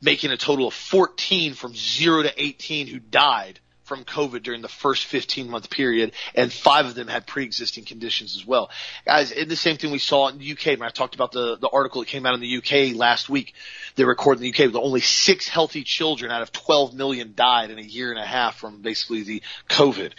[0.00, 4.68] making a total of 14 from zero to 18 who died from COVID during the
[4.68, 8.70] first 15 month period, and five of them had pre-existing conditions as well.
[9.04, 10.78] Guys, and the same thing we saw in the UK.
[10.78, 13.54] When I talked about the, the article that came out in the UK last week,
[13.96, 17.70] they recorded in the UK that only six healthy children out of 12 million died
[17.70, 20.12] in a year and a half from basically the COVID.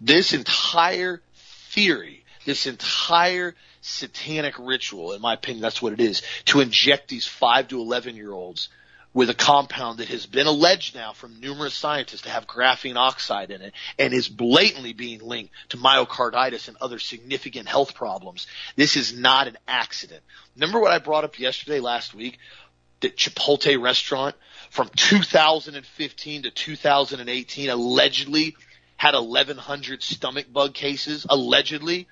[0.00, 1.22] This entire
[1.70, 7.26] theory, this entire satanic ritual, in my opinion, that's what it is, to inject these
[7.26, 8.68] five to 11 year olds
[9.16, 13.50] with a compound that has been alleged now from numerous scientists to have graphene oxide
[13.50, 18.46] in it and is blatantly being linked to myocarditis and other significant health problems.
[18.76, 20.22] This is not an accident.
[20.54, 22.38] Remember what I brought up yesterday last week?
[23.00, 24.36] The Chipotle restaurant
[24.68, 28.54] from 2015 to 2018 allegedly
[28.98, 32.06] had 1100 stomach bug cases allegedly,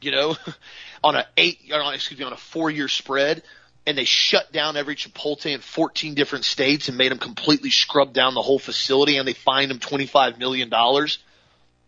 [0.00, 0.36] you know,
[1.04, 3.44] on a eight, excuse me, on a four year spread
[3.86, 8.12] and they shut down every Chipotle in 14 different states and made them completely scrub
[8.12, 10.70] down the whole facility and they fined them $25 million.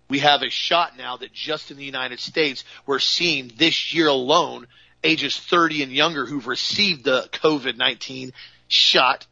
[0.09, 4.09] We have a shot now that just in the United States, we're seeing this year
[4.09, 4.67] alone,
[5.03, 8.33] ages 30 and younger who've received the COVID-19
[8.69, 9.27] shot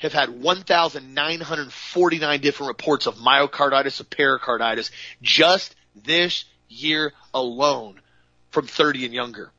[0.00, 4.90] have had 1,949 different reports of myocarditis, of pericarditis
[5.22, 8.00] just this year alone
[8.50, 9.50] from 30 and younger.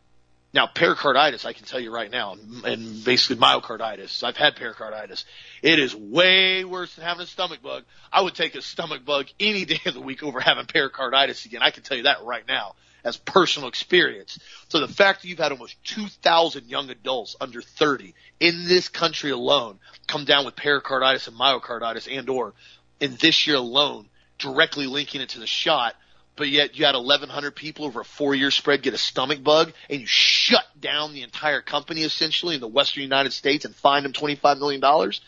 [0.51, 4.23] Now, pericarditis, I can tell you right now, and basically myocarditis.
[4.23, 5.25] I've had pericarditis.
[5.61, 7.83] It is way worse than having a stomach bug.
[8.11, 11.61] I would take a stomach bug any day of the week over having pericarditis again.
[11.61, 14.39] I can tell you that right now as personal experience.
[14.69, 19.29] So the fact that you've had almost 2,000 young adults under 30 in this country
[19.29, 22.55] alone come down with pericarditis and myocarditis and or
[22.99, 24.09] in this year alone,
[24.39, 25.95] directly linking it to the shot–
[26.39, 29.99] but yet you had 1,100 people over a four-year spread get a stomach bug, and
[29.99, 34.13] you shut down the entire company essentially in the Western United States and fined them
[34.13, 35.19] 25 million dollars.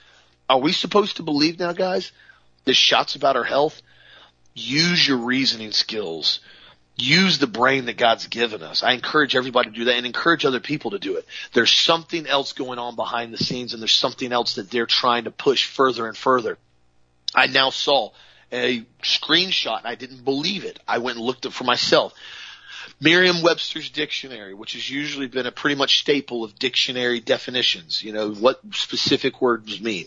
[0.49, 2.13] Are we supposed to believe now, guys?
[2.63, 3.81] This shot's about our health.
[4.53, 6.39] Use your reasoning skills.
[6.95, 8.81] Use the brain that God's given us.
[8.81, 11.25] I encourage everybody to do that and encourage other people to do it.
[11.51, 15.25] There's something else going on behind the scenes and there's something else that they're trying
[15.25, 16.57] to push further and further.
[17.35, 18.11] I now saw
[18.51, 20.79] a screenshot and I didn't believe it.
[20.87, 22.13] I went and looked it for myself.
[22.99, 28.31] Merriam-Webster's dictionary, which has usually been a pretty much staple of dictionary definitions, you know,
[28.31, 30.05] what specific words mean.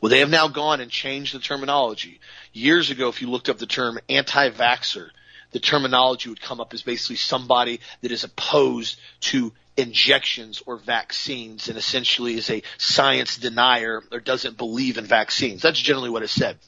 [0.00, 2.20] Well, they have now gone and changed the terminology.
[2.52, 5.08] Years ago, if you looked up the term anti-vaxxer,
[5.52, 11.68] the terminology would come up as basically somebody that is opposed to injections or vaccines
[11.68, 15.62] and essentially is a science denier or doesn't believe in vaccines.
[15.62, 16.58] That's generally what is said.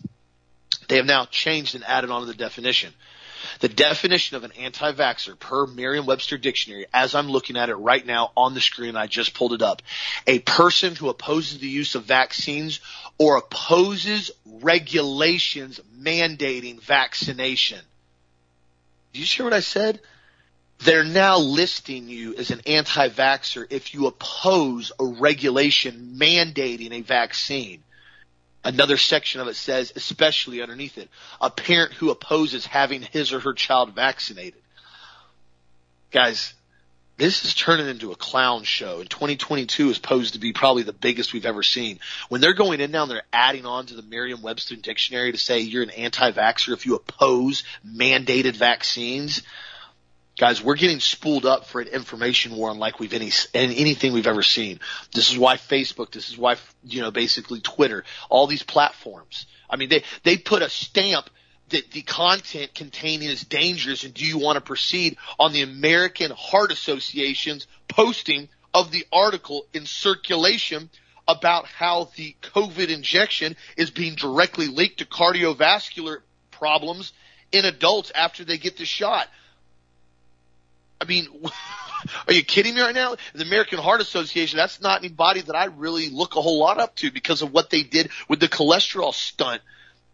[0.88, 2.92] They have now changed and added on to the definition.
[3.60, 8.32] The definition of an anti-vaxxer per Merriam-Webster dictionary, as I'm looking at it right now
[8.36, 9.82] on the screen, I just pulled it up.
[10.26, 12.80] A person who opposes the use of vaccines
[13.18, 17.80] or opposes regulations mandating vaccination.
[19.12, 20.00] Did you hear what I said?
[20.80, 27.82] They're now listing you as an anti-vaxxer if you oppose a regulation mandating a vaccine.
[28.66, 31.08] Another section of it says, especially underneath it,
[31.40, 34.60] a parent who opposes having his or her child vaccinated.
[36.10, 36.52] Guys,
[37.16, 40.92] this is turning into a clown show and 2022 is posed to be probably the
[40.92, 42.00] biggest we've ever seen.
[42.28, 45.60] When they're going in now and they're adding on to the Merriam-Webster dictionary to say
[45.60, 49.42] you're an anti-vaxxer if you oppose mandated vaccines,
[50.38, 54.42] Guys, we're getting spooled up for an information war unlike we've any anything we've ever
[54.42, 54.80] seen.
[55.14, 56.12] This is why Facebook.
[56.12, 58.04] This is why you know basically Twitter.
[58.28, 59.46] All these platforms.
[59.70, 61.30] I mean, they they put a stamp
[61.70, 66.30] that the content containing is dangerous and do you want to proceed on the American
[66.30, 70.90] Heart Association's posting of the article in circulation
[71.26, 76.18] about how the COVID injection is being directly linked to cardiovascular
[76.50, 77.12] problems
[77.50, 79.28] in adults after they get the shot.
[81.00, 81.28] I mean,
[82.28, 83.16] are you kidding me right now?
[83.34, 86.96] The American Heart Association, that's not anybody that I really look a whole lot up
[86.96, 89.62] to because of what they did with the cholesterol stunt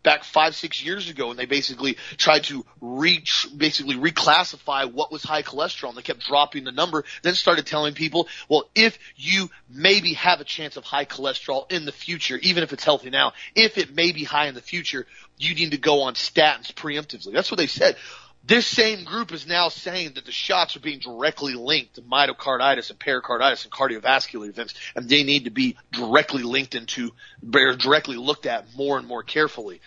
[0.02, 5.22] back five, six years ago when they basically tried to reach, basically reclassify what was
[5.22, 9.48] high cholesterol and they kept dropping the number, then started telling people, well, if you
[9.70, 13.32] maybe have a chance of high cholesterol in the future, even if it's healthy now,
[13.54, 15.06] if it may be high in the future,
[15.38, 17.32] you need to go on statins preemptively.
[17.32, 17.96] That's what they said.
[18.44, 22.90] This same group is now saying that the shots are being directly linked to myocarditis
[22.90, 27.12] and pericarditis and cardiovascular events, and they need to be directly linked into,
[27.48, 29.80] directly looked at more and more carefully.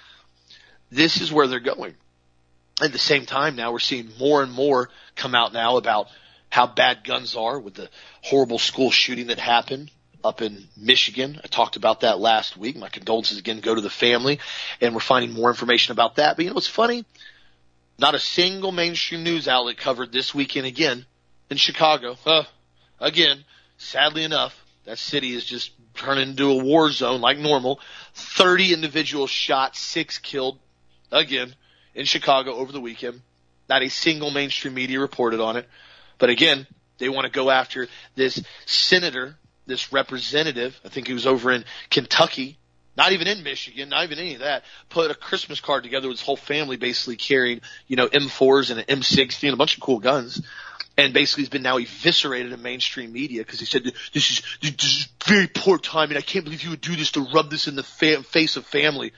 [0.89, 1.95] This is where they're going.
[2.81, 6.07] At the same time, now we're seeing more and more come out now about
[6.49, 7.89] how bad guns are with the
[8.21, 9.91] horrible school shooting that happened
[10.23, 11.39] up in Michigan.
[11.43, 12.77] I talked about that last week.
[12.77, 14.39] My condolences again go to the family,
[14.79, 16.37] and we're finding more information about that.
[16.37, 17.05] But you know what's funny?
[17.97, 21.05] Not a single mainstream news outlet covered this weekend again
[21.49, 22.17] in Chicago.
[22.25, 22.43] Uh,
[22.99, 23.45] again,
[23.77, 27.79] sadly enough, that city is just turning into a war zone like normal.
[28.13, 30.59] 30 individuals shot, six killed
[31.11, 31.55] again
[31.93, 33.21] in Chicago over the weekend.
[33.69, 35.67] Not a single mainstream media reported on it.
[36.17, 36.67] But again,
[36.97, 40.79] they want to go after this senator, this representative.
[40.85, 42.57] I think he was over in Kentucky
[42.97, 46.19] not even in Michigan, not even any of that, put a Christmas card together with
[46.19, 49.81] his whole family basically carrying, you know, M4s and an M60 and a bunch of
[49.83, 50.41] cool guns.
[50.97, 54.83] And basically he's been now eviscerated in mainstream media because he said, this is, this
[54.83, 56.15] is very poor timing.
[56.15, 58.65] I can't believe you would do this to rub this in the fa- face of
[58.65, 59.11] family.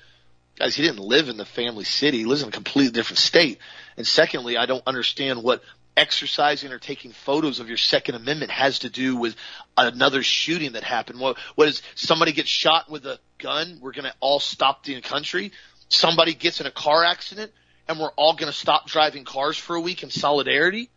[0.58, 2.20] Guys, he didn't live in the family city.
[2.20, 3.60] He lives in a completely different state.
[3.96, 5.62] And secondly, I don't understand what
[5.98, 9.36] exercising or taking photos of your Second Amendment has to do with
[9.76, 11.20] another shooting that happened.
[11.20, 13.80] What, what is somebody gets shot with a gun?
[13.82, 15.52] We're going to all stop the country.
[15.90, 17.52] Somebody gets in a car accident
[17.88, 20.90] and we're all going to stop driving cars for a week in solidarity.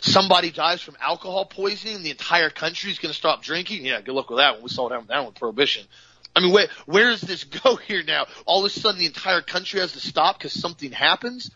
[0.00, 2.02] Somebody dies from alcohol poisoning.
[2.02, 3.84] The entire country is going to stop drinking.
[3.84, 4.62] Yeah, good luck with that.
[4.62, 5.86] We saw that one with prohibition.
[6.36, 8.26] I mean, where, where does this go here now?
[8.46, 11.50] All of a sudden the entire country has to stop because something happens?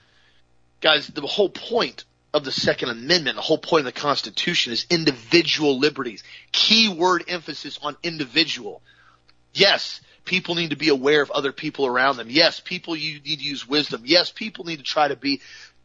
[0.81, 4.87] Guys, the whole point of the Second Amendment, the whole point of the Constitution is
[4.89, 6.23] individual liberties.
[6.51, 8.83] Key word emphasis on individual.
[9.53, 12.29] Yes, people need to be aware of other people around them.
[12.31, 14.03] Yes, people you need to use wisdom.
[14.05, 15.41] Yes, people need to try to be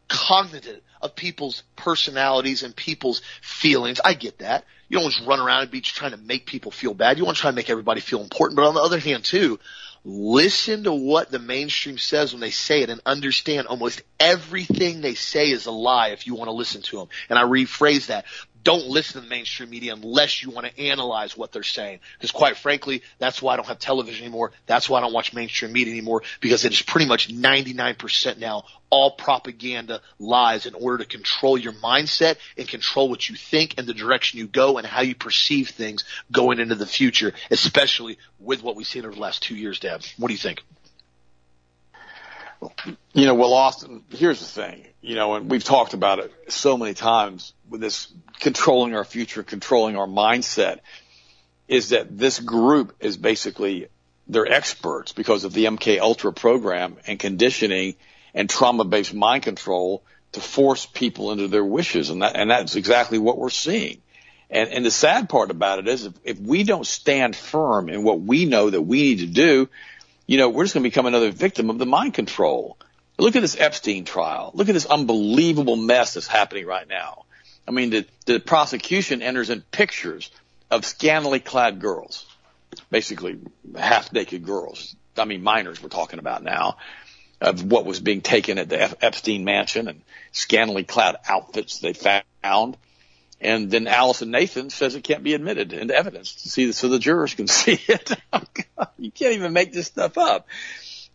[0.08, 4.00] cognizant of people's personalities and people's feelings.
[4.02, 4.64] I get that.
[4.88, 7.18] You don't just run around and be trying to make people feel bad.
[7.18, 8.56] You want to try to make everybody feel important.
[8.56, 9.60] But on the other hand, too,
[10.08, 15.14] listen to what the mainstream says when they say it and understand almost everything they
[15.14, 17.08] say is a lie if you want to listen to them.
[17.28, 18.24] And I rephrase that
[18.64, 22.00] don't listen to the mainstream media unless you want to analyze what they're saying.
[22.14, 24.52] Because quite frankly, that's why I don't have television anymore.
[24.66, 28.64] That's why I don't watch mainstream media anymore because it is pretty much 99% now
[28.90, 33.86] all propaganda lies in order to control your mindset and control what you think and
[33.86, 38.62] the direction you go and how you perceive things going into the future, especially with
[38.62, 40.02] what we've seen over the last two years, Deb.
[40.16, 40.62] What do you think?
[43.12, 46.76] You know, well, Austin, here's the thing, you know, and we've talked about it so
[46.76, 48.08] many times with this
[48.40, 50.80] controlling our future, controlling our mindset
[51.68, 53.88] is that this group is basically,
[54.26, 57.94] they're experts because of the MK Ultra program and conditioning
[58.34, 60.02] and trauma based mind control
[60.32, 62.10] to force people into their wishes.
[62.10, 64.00] And that, and that's exactly what we're seeing.
[64.50, 68.02] And, and the sad part about it is if, if we don't stand firm in
[68.02, 69.68] what we know that we need to do,
[70.28, 72.76] you know, we're just going to become another victim of the mind control.
[73.18, 74.52] Look at this Epstein trial.
[74.54, 77.24] Look at this unbelievable mess that's happening right now.
[77.66, 80.30] I mean, the, the prosecution enters in pictures
[80.70, 82.26] of scantily clad girls,
[82.90, 83.38] basically
[83.76, 84.94] half naked girls.
[85.16, 86.76] I mean, minors we're talking about now
[87.40, 90.02] of what was being taken at the Epstein mansion and
[90.32, 92.76] scantily clad outfits they found.
[93.40, 96.98] And then Alison Nathan says it can't be admitted into evidence to see so the
[96.98, 98.12] jurors can see it.
[98.32, 98.42] Oh,
[98.98, 100.46] you can't even make this stuff up.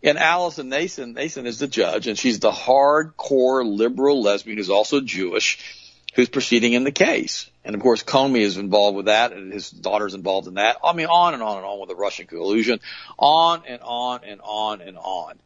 [0.02, 5.02] And Alison Nathan, Nathan is the judge and she's the hardcore liberal lesbian who's also
[5.02, 7.50] Jewish who's proceeding in the case.
[7.66, 10.78] And of course, Comey is involved with that, and his daughter's involved in that.
[10.84, 12.80] I mean, on and on and on with the Russian collusion,
[13.18, 15.40] on and on and on and on.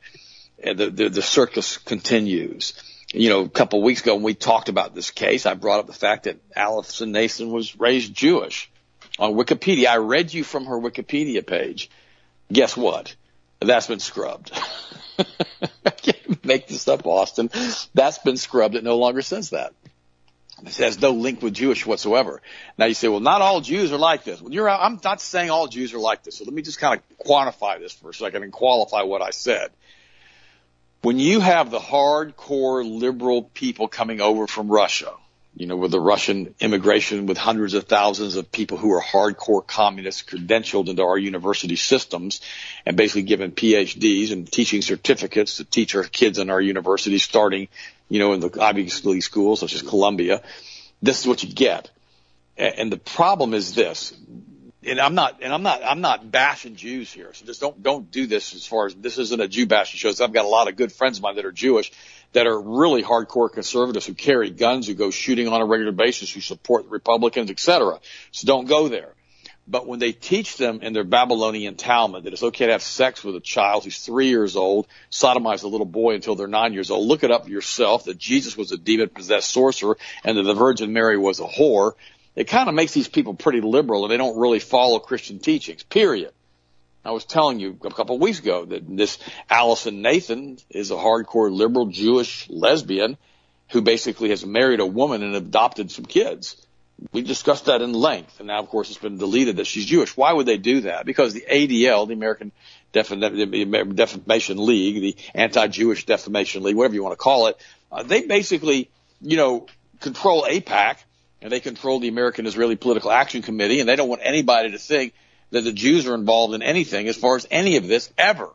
[0.62, 2.74] And the, the, the circus continues.
[3.14, 5.80] You know, a couple of weeks ago when we talked about this case, I brought
[5.80, 8.70] up the fact that Alison Nathan was raised Jewish.
[9.18, 11.90] On Wikipedia, I read you from her Wikipedia page.
[12.52, 13.16] Guess what?
[13.60, 14.52] That's been scrubbed.
[15.18, 17.50] I can't make this up, Austin.
[17.94, 18.76] That's been scrubbed.
[18.76, 19.74] It no longer says that.
[20.64, 22.42] It has no link with Jewish whatsoever.
[22.78, 24.42] Now you say, well, not all Jews are like this.
[24.42, 26.38] Well, you're, I'm not saying all Jews are like this.
[26.38, 29.30] So let me just kind of quantify this for a second and qualify what I
[29.30, 29.70] said.
[31.02, 35.14] When you have the hardcore liberal people coming over from Russia,
[35.56, 39.66] you know, with the Russian immigration with hundreds of thousands of people who are hardcore
[39.66, 42.42] communists credentialed into our university systems
[42.86, 47.70] and basically given PhDs and teaching certificates to teach our kids in our universities starting
[48.10, 50.42] you know, in the Ivy League schools such as Columbia.
[51.02, 51.90] This is what you get.
[52.58, 54.14] And the problem is this,
[54.88, 57.34] and I'm not, and I'm not, I'm not bashing Jews here.
[57.34, 60.24] So just don't, don't do this as far as this isn't a Jew bashing show.
[60.24, 61.92] I've got a lot of good friends of mine that are Jewish
[62.34, 66.32] that are really hardcore conservatives who carry guns, who go shooting on a regular basis,
[66.32, 68.00] who support the Republicans, etc.
[68.32, 69.14] So don't go there.
[69.70, 73.22] But when they teach them in their Babylonian Talmud that it's okay to have sex
[73.22, 76.90] with a child who's three years old, sodomize a little boy until they're nine years
[76.90, 80.54] old, look it up yourself that Jesus was a demon possessed sorcerer and that the
[80.54, 81.94] Virgin Mary was a whore,
[82.38, 85.84] it kind of makes these people pretty liberal and they don't really follow Christian teachings,
[85.84, 86.32] period.
[87.04, 89.18] I was telling you a couple of weeks ago that this
[89.50, 93.18] Alison Nathan is a hardcore liberal Jewish lesbian
[93.70, 96.68] who basically has married a woman and adopted some kids
[97.12, 100.18] we discussed that in length, and now of course it's been deleted that she's Jewish.
[100.18, 101.06] Why would they do that?
[101.06, 102.52] Because the ADL, the American
[102.92, 107.58] Defamation League, the Anti-Jewish Defamation League, whatever you want to call it,
[107.92, 108.90] uh, they basically,
[109.22, 109.68] you know,
[110.00, 110.98] control AIPAC
[111.42, 114.78] and they control the American Israeli Political Action Committee, and they don't want anybody to
[114.78, 115.14] think
[115.52, 118.50] that the Jews are involved in anything as far as any of this ever.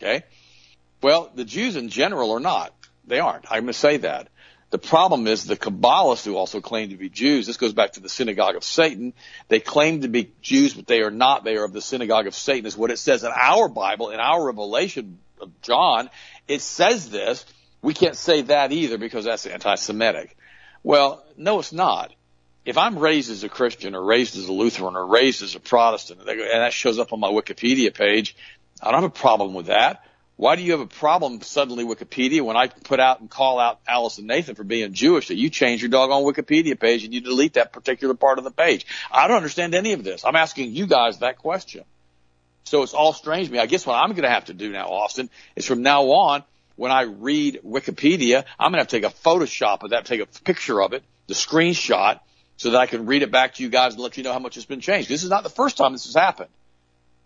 [0.00, 0.24] Okay?
[1.02, 2.74] Well, the Jews in general are not.
[3.06, 3.46] They aren't.
[3.50, 4.28] I'm going to say that.
[4.70, 7.46] The problem is the Kabbalists who also claim to be Jews.
[7.46, 9.14] This goes back to the synagogue of Satan.
[9.48, 11.42] They claim to be Jews, but they are not.
[11.42, 14.20] They are of the synagogue of Satan is what it says in our Bible, in
[14.20, 16.10] our revelation of John.
[16.46, 17.46] It says this.
[17.80, 20.36] We can't say that either because that's anti-Semitic.
[20.82, 22.12] Well, no, it's not.
[22.68, 25.58] If I'm raised as a Christian or raised as a Lutheran or raised as a
[25.58, 28.36] Protestant and that shows up on my Wikipedia page,
[28.82, 30.04] I don't have a problem with that.
[30.36, 33.80] Why do you have a problem suddenly Wikipedia when I put out and call out
[33.88, 37.54] Alison Nathan for being Jewish that you change your doggone Wikipedia page and you delete
[37.54, 38.84] that particular part of the page?
[39.10, 40.26] I don't understand any of this.
[40.26, 41.84] I'm asking you guys that question.
[42.64, 43.60] So it's all strange to me.
[43.60, 46.44] I guess what I'm going to have to do now, Austin, is from now on,
[46.76, 50.20] when I read Wikipedia, I'm going to have to take a Photoshop of that, take
[50.20, 52.20] a picture of it, the screenshot,
[52.58, 54.40] so that I can read it back to you guys and let you know how
[54.40, 55.08] much has been changed.
[55.08, 56.50] This is not the first time this has happened.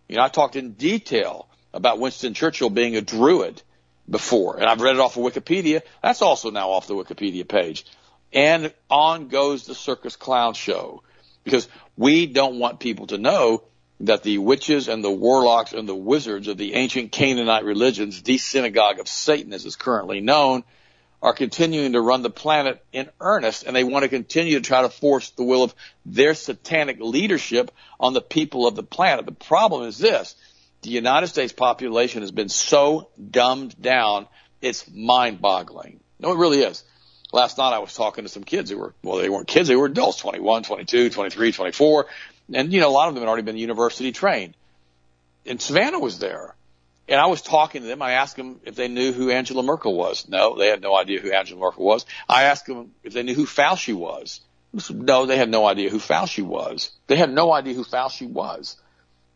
[0.08, 3.62] You know, I talked in detail about Winston Churchill being a druid
[4.08, 5.80] before, and I've read it off of Wikipedia.
[6.02, 7.86] That's also now off the Wikipedia page.
[8.32, 11.02] And on goes the circus clown show
[11.44, 11.66] because
[11.96, 13.64] we don't want people to know
[14.00, 18.36] that the witches and the warlocks and the wizards of the ancient Canaanite religions, the
[18.36, 20.64] synagogue of Satan as it's currently known,
[21.22, 24.82] are continuing to run the planet in earnest and they want to continue to try
[24.82, 27.70] to force the will of their satanic leadership
[28.00, 29.24] on the people of the planet.
[29.24, 30.34] The problem is this
[30.82, 34.26] the United States population has been so dumbed down,
[34.60, 36.00] it's mind boggling.
[36.18, 36.82] No, it really is.
[37.32, 39.76] Last night I was talking to some kids who were, well, they weren't kids, they
[39.76, 42.06] were adults, 21, 22, 23, 24.
[42.52, 44.54] And, you know, a lot of them had already been university trained.
[45.46, 46.54] And Savannah was there.
[47.08, 48.00] And I was talking to them.
[48.00, 50.28] I asked them if they knew who Angela Merkel was.
[50.28, 52.06] No, they had no idea who Angela Merkel was.
[52.28, 54.40] I asked them if they knew who Fauci was.
[54.90, 56.90] No, they had no idea who Fauci was.
[57.06, 58.76] They had no idea who Fauci was.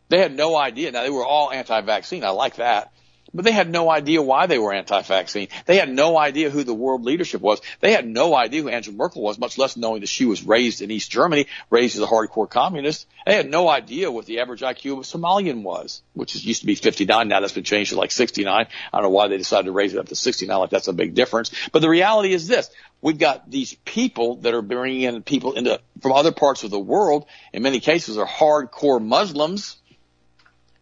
[0.09, 0.91] They had no idea.
[0.91, 2.23] Now they were all anti-vaccine.
[2.23, 2.91] I like that.
[3.33, 5.47] But they had no idea why they were anti-vaccine.
[5.65, 7.61] They had no idea who the world leadership was.
[7.79, 10.81] They had no idea who Angela Merkel was, much less knowing that she was raised
[10.81, 13.07] in East Germany, raised as a hardcore communist.
[13.25, 16.61] They had no idea what the average IQ of a Somalian was, which is, used
[16.61, 17.27] to be 59.
[17.27, 18.67] Now that's been changed to like 69.
[18.93, 20.57] I don't know why they decided to raise it up to 69.
[20.57, 21.51] Like that's a big difference.
[21.71, 22.69] But the reality is this.
[23.01, 26.79] We've got these people that are bringing in people into, from other parts of the
[26.79, 27.27] world.
[27.53, 29.77] In many cases are hardcore Muslims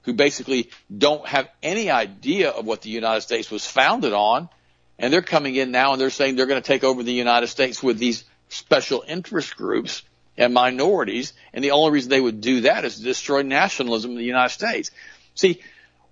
[0.05, 4.49] who basically don't have any idea of what the United States was founded on.
[4.97, 7.47] And they're coming in now and they're saying they're going to take over the United
[7.47, 10.03] States with these special interest groups
[10.37, 11.33] and minorities.
[11.53, 14.53] And the only reason they would do that is to destroy nationalism in the United
[14.53, 14.91] States.
[15.33, 15.59] See,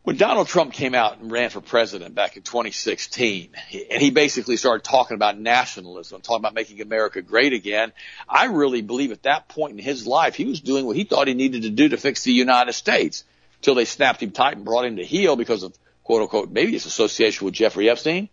[0.02, 3.52] when Donald Trump came out and ran for president back in 2016,
[3.90, 7.94] and he basically started talking about nationalism, talking about making America great again,
[8.28, 11.30] I really believe at that point in his life, he was doing what he thought
[11.30, 13.24] he needed to do to fix the United States
[13.64, 16.74] till they snapped him tight and brought him to heel because of quote unquote maybe
[16.74, 18.30] his association with Jeffrey Epstein.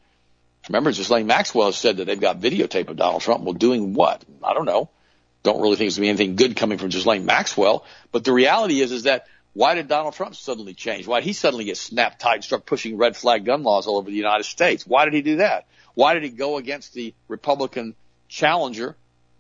[0.69, 3.45] Remember, Ghislaine Maxwell has said that they've got videotape of Donald Trump.
[3.45, 4.23] Well, doing what?
[4.45, 4.91] I don't know.
[5.43, 7.87] Don't really think there's going to be anything good coming from Ghislaine Maxwell.
[8.13, 11.07] But the reality is, is that why did Donald Trump suddenly change?
[11.07, 13.97] Why did he suddenly get snapped tight and start pushing red flag gun laws all
[13.97, 14.87] over the United States?
[14.87, 15.67] Why did he do that?
[15.95, 17.95] Why did he go against the Republican
[18.29, 18.97] challenger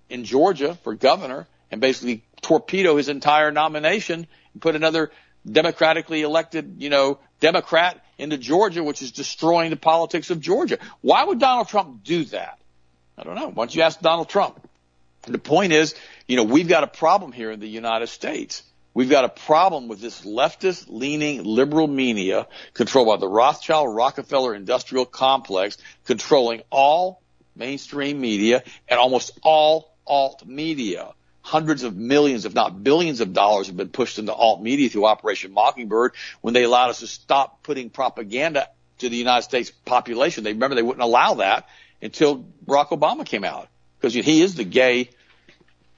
[0.08, 5.12] in Georgia for governor and basically torpedo his entire nomination and put another
[5.50, 10.78] democratically elected, you know, Democrat into Georgia, which is destroying the politics of Georgia.
[11.00, 12.58] Why would Donald Trump do that?
[13.16, 13.48] I don't know.
[13.48, 14.60] Why don't you ask Donald Trump?
[15.26, 15.94] The point is,
[16.26, 18.62] you know, we've got a problem here in the United States.
[18.92, 24.54] We've got a problem with this leftist leaning liberal media controlled by the Rothschild Rockefeller
[24.54, 27.22] industrial complex controlling all
[27.54, 31.12] mainstream media and almost all alt media
[31.42, 35.06] hundreds of millions, if not billions of dollars have been pushed into alt media through
[35.06, 38.68] Operation Mockingbird when they allowed us to stop putting propaganda
[38.98, 40.44] to the United States population.
[40.44, 41.68] They remember they wouldn't allow that
[42.02, 43.68] until Barack Obama came out
[43.98, 45.10] because he is the gay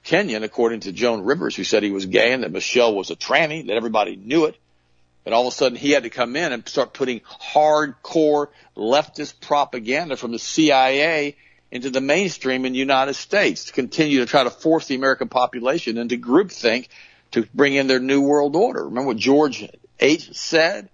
[0.05, 3.15] Kenyan, according to Joan Rivers, who said he was gay and that Michelle was a
[3.15, 4.57] tranny, that everybody knew it.
[5.25, 9.39] And all of a sudden he had to come in and start putting hardcore leftist
[9.39, 11.37] propaganda from the CIA
[11.73, 15.27] into the mainstream in the United States to continue to try to force the American
[15.27, 16.87] population into groupthink
[17.31, 18.85] to bring in their new world order.
[18.85, 19.67] Remember what George
[19.99, 20.89] H said?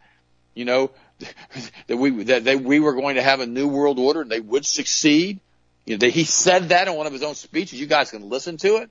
[0.56, 0.92] You know,
[1.88, 4.40] that we, that they, we were going to have a new world order and they
[4.40, 5.42] would succeed.
[5.86, 7.78] You know, he said that in one of his own speeches.
[7.78, 8.90] You guys can listen to it.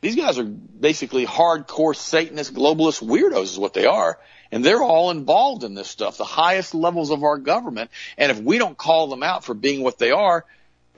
[0.00, 4.18] These guys are basically hardcore Satanist globalist weirdos is what they are.
[4.50, 7.90] And they're all involved in this stuff, the highest levels of our government.
[8.16, 10.46] And if we don't call them out for being what they are,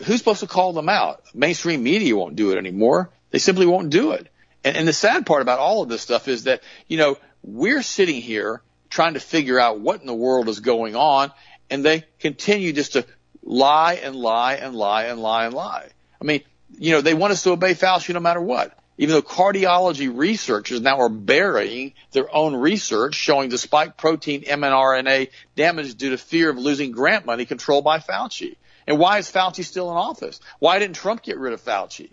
[0.04, 1.22] who's supposed to call them out?
[1.34, 3.10] Mainstream media won't do it anymore.
[3.30, 4.28] They simply won't do it.
[4.64, 7.82] And, and the sad part about all of this stuff is that, you know, we're
[7.82, 11.32] sitting here trying to figure out what in the world is going on
[11.70, 13.06] and they continue just to
[13.42, 15.88] lie and lie and lie and lie and lie.
[16.20, 16.42] I mean,
[16.78, 18.78] you know, they want us to obey Fauci no matter what.
[18.98, 25.30] Even though cardiology researchers now are burying their own research showing the spike protein mRNA
[25.56, 28.56] damage due to fear of losing grant money controlled by Fauci.
[28.86, 30.40] And why is Fauci still in office?
[30.58, 32.10] Why didn't Trump get rid of Fauci?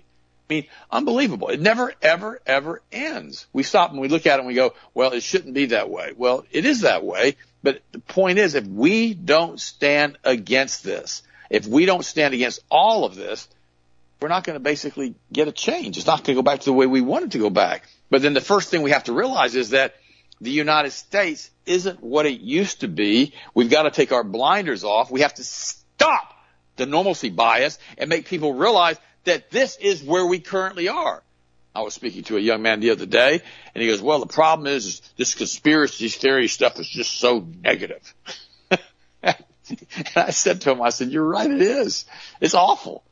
[0.50, 1.50] I mean, unbelievable.
[1.50, 3.46] It never, ever, ever ends.
[3.54, 5.90] We stop and we look at it and we go, well, it shouldn't be that
[5.90, 6.14] way.
[6.16, 7.36] Well, it is that way.
[7.62, 12.62] But the point is, if we don't stand against this, if we don't stand against
[12.72, 13.48] all of this,
[14.22, 15.98] we're not going to basically get a change.
[15.98, 17.88] It's not going to go back to the way we want it to go back.
[18.10, 19.96] But then the first thing we have to realize is that
[20.42, 23.34] the United States isn't what it used to be.
[23.54, 25.12] We've got to take our blinders off.
[25.12, 26.34] We have to stop
[26.80, 31.22] the normalcy bias and make people realize that this is where we currently are.
[31.76, 33.42] I was speaking to a young man the other day
[33.76, 37.46] and he goes, well, the problem is, is this conspiracy theory stuff is just so
[37.64, 38.14] negative.
[39.22, 39.36] and
[40.16, 41.50] I said to him, I said, you're right.
[41.50, 42.06] It is.
[42.42, 43.04] It's awful.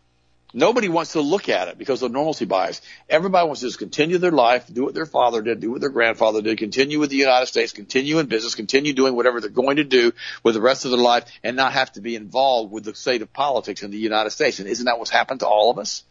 [0.54, 2.82] Nobody wants to look at it because of normalcy bias.
[3.10, 5.90] Everybody wants to just continue their life, do what their father did, do what their
[5.90, 9.76] grandfather did, continue with the United States, continue in business, continue doing whatever they're going
[9.76, 12.86] to do with the rest of their life and not have to be involved with
[12.86, 14.60] the state of politics in the United States.
[14.60, 16.04] And isn't that what's happened to all of us?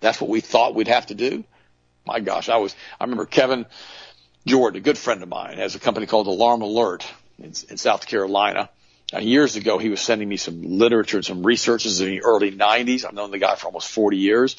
[0.00, 1.44] That's what we thought we'd have to do.
[2.04, 3.66] My gosh, I was, I remember Kevin
[4.46, 7.06] Jordan, a good friend of mine, has a company called Alarm Alert
[7.38, 8.68] in, in South Carolina
[9.12, 12.52] now, years ago, he was sending me some literature and some researches in the early
[12.52, 13.04] 90s.
[13.04, 14.56] I've known the guy for almost 40 years.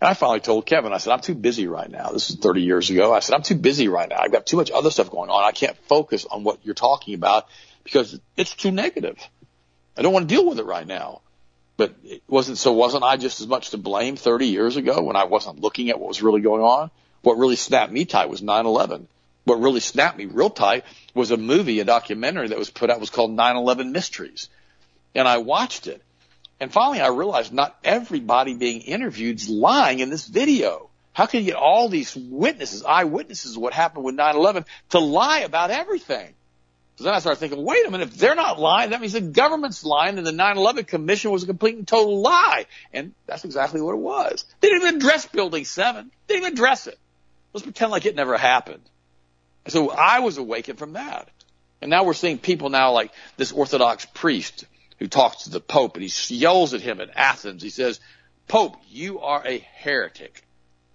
[0.00, 2.10] And I finally told Kevin, I said, I'm too busy right now.
[2.10, 3.14] This is 30 years ago.
[3.14, 4.18] I said, I'm too busy right now.
[4.18, 5.44] I've got too much other stuff going on.
[5.44, 7.46] I can't focus on what you're talking about
[7.84, 9.16] because it's too negative.
[9.96, 11.20] I don't want to deal with it right now.
[11.76, 15.16] But it wasn't, so wasn't I just as much to blame 30 years ago when
[15.16, 16.90] I wasn't looking at what was really going on?
[17.22, 19.06] What really snapped me tight was 9-11.
[19.44, 20.84] What really snapped me real tight
[21.14, 24.48] was a movie, a documentary that was put out was called 9/11 Mysteries,
[25.14, 26.02] and I watched it,
[26.60, 30.88] and finally I realized not everybody being interviewed is lying in this video.
[31.12, 35.40] How can you get all these witnesses, eyewitnesses of what happened with 9/11 to lie
[35.40, 36.34] about everything?
[36.96, 39.22] So then I started thinking, wait a minute, if they're not lying, that means the
[39.22, 42.66] government's lying and the 9-11 commission was a complete and total lie.
[42.92, 44.44] And that's exactly what it was.
[44.60, 46.10] They didn't even address building seven.
[46.26, 46.98] They didn't even address it.
[47.54, 48.82] Let's pretend like it never happened.
[49.68, 51.28] So I was awakened from that.
[51.80, 54.64] And now we're seeing people now like this Orthodox priest
[54.98, 57.62] who talks to the Pope and he yells at him in Athens.
[57.62, 58.00] He says,
[58.48, 60.44] Pope, you are a heretic.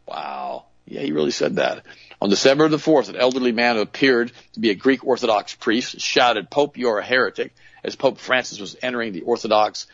[0.05, 0.65] Wow.
[0.86, 1.84] Yeah, he really said that.
[2.22, 5.99] On December the 4th, an elderly man who appeared to be a Greek Orthodox priest
[5.99, 7.53] shouted, Pope, you're a heretic,
[7.84, 9.88] as Pope Francis was entering the Orthodox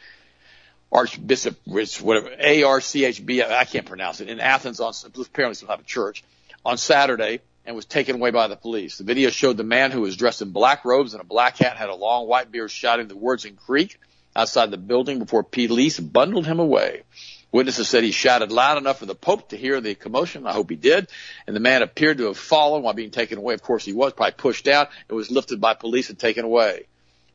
[0.91, 6.23] Archbishop, whatever, A-R-C-H-B, I can't pronounce it, in Athens on, apparently some type of church,
[6.63, 8.97] on Saturday and was taken away by the police.
[8.97, 11.77] The video showed the man who was dressed in black robes and a black hat
[11.77, 13.99] had a long white beard shouting the words in Greek
[14.35, 17.03] outside the building before police bundled him away.
[17.51, 20.47] Witnesses said he shouted loud enough for the Pope to hear the commotion.
[20.47, 21.07] I hope he did.
[21.45, 23.53] And the man appeared to have fallen while being taken away.
[23.53, 26.87] Of course he was, probably pushed out and was lifted by police and taken away.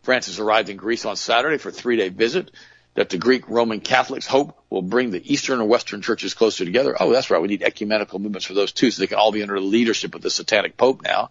[0.03, 2.51] Francis arrived in Greece on Saturday for a three day visit
[2.95, 6.97] that the Greek Roman Catholics hope will bring the Eastern and Western churches closer together.
[6.99, 7.41] Oh, that's right.
[7.41, 10.14] We need ecumenical movements for those too, so they can all be under the leadership
[10.14, 11.30] of the satanic Pope now.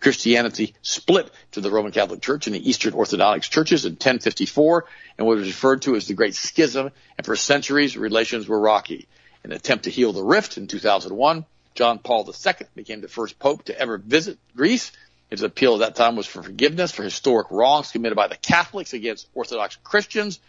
[0.00, 4.84] Christianity split to the Roman Catholic Church and the Eastern Orthodox churches in 1054
[5.16, 6.90] and what was referred to as the Great Schism.
[7.16, 9.08] And for centuries, relations were rocky.
[9.42, 13.38] In an attempt to heal the rift in 2001, John Paul II became the first
[13.38, 14.92] pope to ever visit Greece.
[15.30, 18.92] His appeal at that time was for forgiveness for historic wrongs committed by the Catholics
[18.92, 20.40] against Orthodox Christians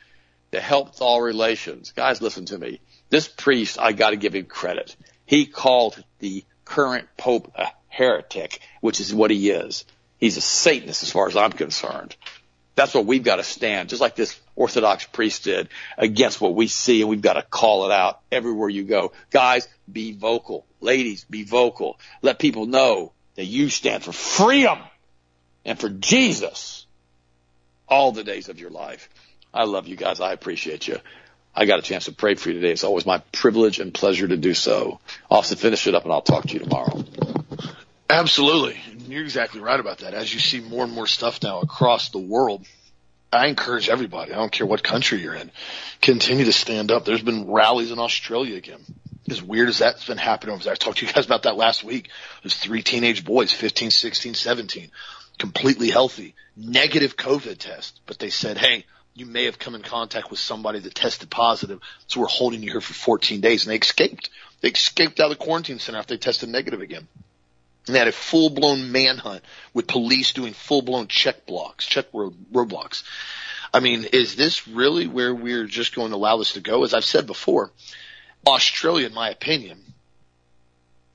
[0.52, 1.91] to help all relations.
[1.95, 2.80] Guys, listen to me.
[3.10, 4.95] This priest, I got to give him credit.
[5.26, 9.86] He called the current pope a heretic, which is what he is.
[10.18, 12.16] He's a Satanist as far as I'm concerned.
[12.76, 16.68] That's what we've got to stand, just like this Orthodox priest did, against what we
[16.68, 19.14] see, and we've got to call it out everywhere you go.
[19.32, 20.66] Guys, be vocal.
[20.80, 22.00] Ladies, be vocal.
[22.22, 24.80] Let people know that you stand for freedom
[25.66, 26.86] and for Jesus
[27.88, 29.10] all the days of your life.
[29.58, 30.22] I love you guys.
[30.22, 30.97] I appreciate you.
[31.55, 32.72] I got a chance to pray for you today.
[32.72, 34.99] It's always my privilege and pleasure to do so.
[35.32, 37.03] Have finish it up and I'll talk to you tomorrow.
[38.08, 38.80] Absolutely.
[39.08, 40.14] You're exactly right about that.
[40.14, 42.68] As you see more and more stuff now across the world,
[43.34, 45.49] I encourage everybody, I don't care what country you're in,
[46.01, 47.03] continue to stand up.
[47.05, 48.82] There's been rallies in Australia again.
[49.28, 50.74] As weird as that's been happening over there.
[50.74, 52.10] I talked to you guys about that last week.
[52.43, 54.91] There's three teenage boys, 15, 16, 17,
[55.39, 58.86] completely healthy, negative COVID test, but they said, hey,
[59.18, 62.72] you may have come in contact with somebody that tested positive, so we're holding you
[62.72, 63.65] here for 14 days.
[63.65, 64.30] And they escaped.
[64.61, 67.07] They escaped out of the quarantine center after they tested negative again.
[67.88, 69.43] And they had a full blown manhunt
[69.74, 73.03] with police doing full blown check blocks, check road, roadblocks.
[73.74, 76.84] I mean, is this really where we're just going to allow this to go?
[76.84, 77.72] As I've said before,
[78.45, 79.82] Australia, in my opinion,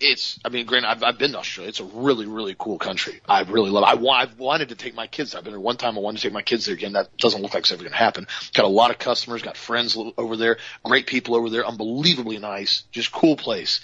[0.03, 1.69] it's, I mean, granted, I've, I've been to Australia.
[1.69, 3.21] It's a really, really cool country.
[3.29, 4.05] I really love it.
[4.05, 5.35] I, I've wanted to take my kids.
[5.35, 5.97] I've been there one time.
[5.97, 6.93] I wanted to take my kids there again.
[6.93, 8.27] That doesn't look like it's ever going to happen.
[8.55, 12.83] Got a lot of customers, got friends over there, great people over there, unbelievably nice,
[12.91, 13.81] just cool place.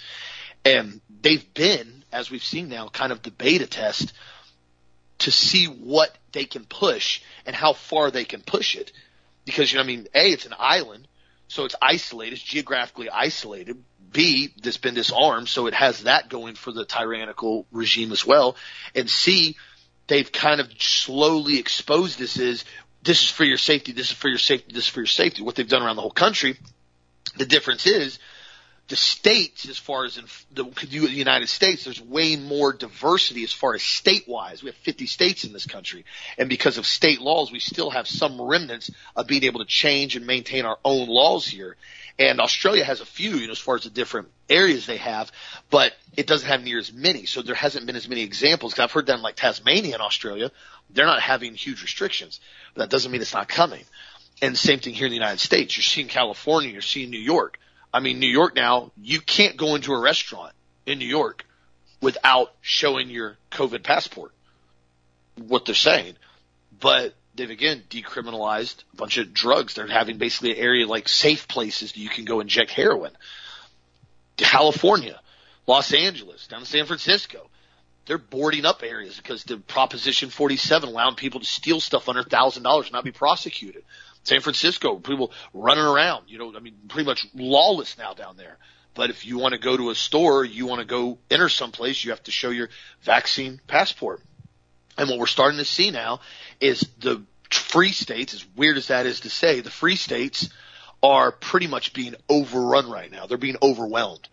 [0.65, 4.13] And they've been, as we've seen now, kind of the beta test
[5.19, 8.91] to see what they can push and how far they can push it.
[9.45, 11.07] Because, you know, I mean, A, it's an island,
[11.47, 13.83] so it's isolated, it's geographically isolated.
[14.11, 18.55] B, that's been disarmed, so it has that going for the tyrannical regime as well.
[18.95, 19.55] And C,
[20.07, 22.65] they've kind of slowly exposed this as
[23.01, 25.41] this is for your safety, this is for your safety, this is for your safety.
[25.41, 26.57] What they've done around the whole country.
[27.37, 28.19] The difference is
[28.89, 33.53] the states, as far as in the, the United States, there's way more diversity as
[33.53, 34.63] far as state wise.
[34.63, 36.05] We have 50 states in this country.
[36.39, 40.15] And because of state laws, we still have some remnants of being able to change
[40.15, 41.77] and maintain our own laws here.
[42.19, 45.31] And Australia has a few, you know, as far as the different areas they have,
[45.69, 47.25] but it doesn't have near as many.
[47.25, 48.73] So there hasn't been as many examples.
[48.73, 50.51] Cause I've heard down like Tasmania and Australia,
[50.89, 52.41] they're not having huge restrictions,
[52.73, 53.85] but that doesn't mean it's not coming.
[54.41, 55.77] And same thing here in the United States.
[55.77, 57.57] You're seeing California, you're seeing New York.
[57.93, 60.53] I mean, New York now, you can't go into a restaurant
[60.85, 61.45] in New York
[62.01, 64.33] without showing your COVID passport.
[65.37, 66.15] What they're saying.
[66.77, 69.73] But they've again decriminalized a bunch of drugs.
[69.73, 73.11] They're having basically an area like safe places that you can go inject heroin.
[74.37, 75.19] California,
[75.65, 77.49] Los Angeles, down to San Francisco.
[78.05, 82.63] They're boarding up areas because the Proposition 47 allowing people to steal stuff under thousand
[82.63, 83.83] dollars and not be prosecuted.
[84.23, 88.57] San Francisco, people running around, you know, I mean, pretty much lawless now down there.
[88.93, 92.03] But if you want to go to a store, you want to go enter someplace,
[92.03, 92.69] you have to show your
[93.01, 94.21] vaccine passport.
[94.97, 96.19] And what we're starting to see now
[96.59, 100.49] is the free states, as weird as that is to say, the free states
[101.01, 103.25] are pretty much being overrun right now.
[103.25, 104.27] They're being overwhelmed.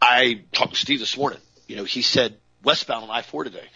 [0.00, 1.40] I talked to Steve this morning.
[1.66, 3.66] You know, he said westbound on I-4 today,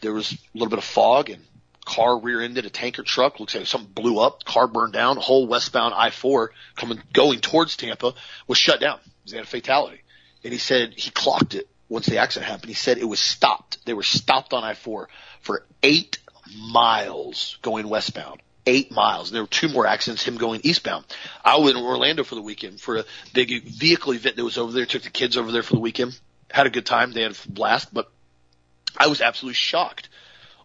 [0.00, 1.42] there was a little bit of fog and
[1.84, 3.40] car rear-ended a tanker truck.
[3.40, 4.44] Looks like something blew up.
[4.44, 5.16] Car burned down.
[5.16, 8.14] Whole westbound I-4 coming, going towards Tampa
[8.46, 9.00] was shut down.
[9.26, 10.02] They had a fatality.
[10.44, 12.68] And he said he clocked it once the accident happened.
[12.68, 13.84] He said it was stopped.
[13.84, 15.06] They were stopped on I-4
[15.40, 16.18] for eight
[16.56, 18.40] miles going westbound.
[18.66, 19.30] Eight miles.
[19.30, 21.06] There were two more accidents, him going eastbound.
[21.42, 24.72] I was in Orlando for the weekend for a big vehicle event that was over
[24.72, 24.84] there.
[24.84, 26.18] Took the kids over there for the weekend.
[26.50, 27.12] Had a good time.
[27.12, 28.10] They had a blast, but
[28.96, 30.08] I was absolutely shocked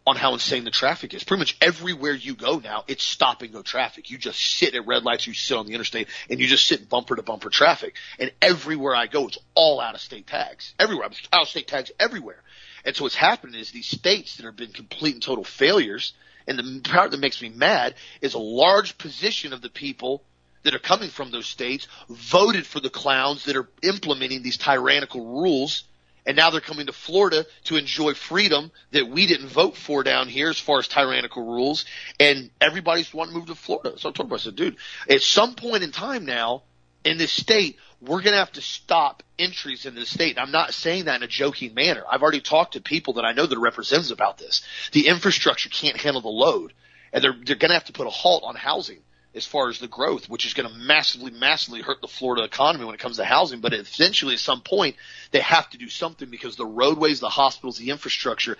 [0.05, 1.23] on how insane the traffic is.
[1.23, 4.09] Pretty much everywhere you go now, it's stop and go traffic.
[4.09, 6.89] You just sit at red lights, you sit on the interstate, and you just sit
[6.89, 7.95] bumper to bumper traffic.
[8.19, 10.73] And everywhere I go, it's all out of state tags.
[10.77, 11.09] Everywhere.
[11.31, 12.41] Out of state tags everywhere.
[12.85, 16.13] And so what's happening is these states that have been complete and total failures,
[16.47, 20.23] and the part that makes me mad is a large position of the people
[20.63, 25.25] that are coming from those states voted for the clowns that are implementing these tyrannical
[25.25, 25.83] rules
[26.25, 30.29] and now they're coming to Florida to enjoy freedom that we didn't vote for down
[30.29, 31.85] here as far as tyrannical rules.
[32.19, 33.99] And everybody's wanting to move to Florida.
[33.99, 34.77] So I told him, I said, dude,
[35.09, 36.63] at some point in time now
[37.03, 40.37] in this state, we're going to have to stop entries in the state.
[40.37, 42.03] I'm not saying that in a joking manner.
[42.09, 44.61] I've already talked to people that I know that are representatives about this.
[44.91, 46.73] The infrastructure can't handle the load
[47.13, 48.99] and they're, they're going to have to put a halt on housing
[49.35, 52.85] as far as the growth, which is going to massively, massively hurt the Florida economy
[52.85, 53.61] when it comes to housing.
[53.61, 54.95] But eventually, at some point,
[55.31, 58.57] they have to do something because the roadways, the hospitals, the infrastructure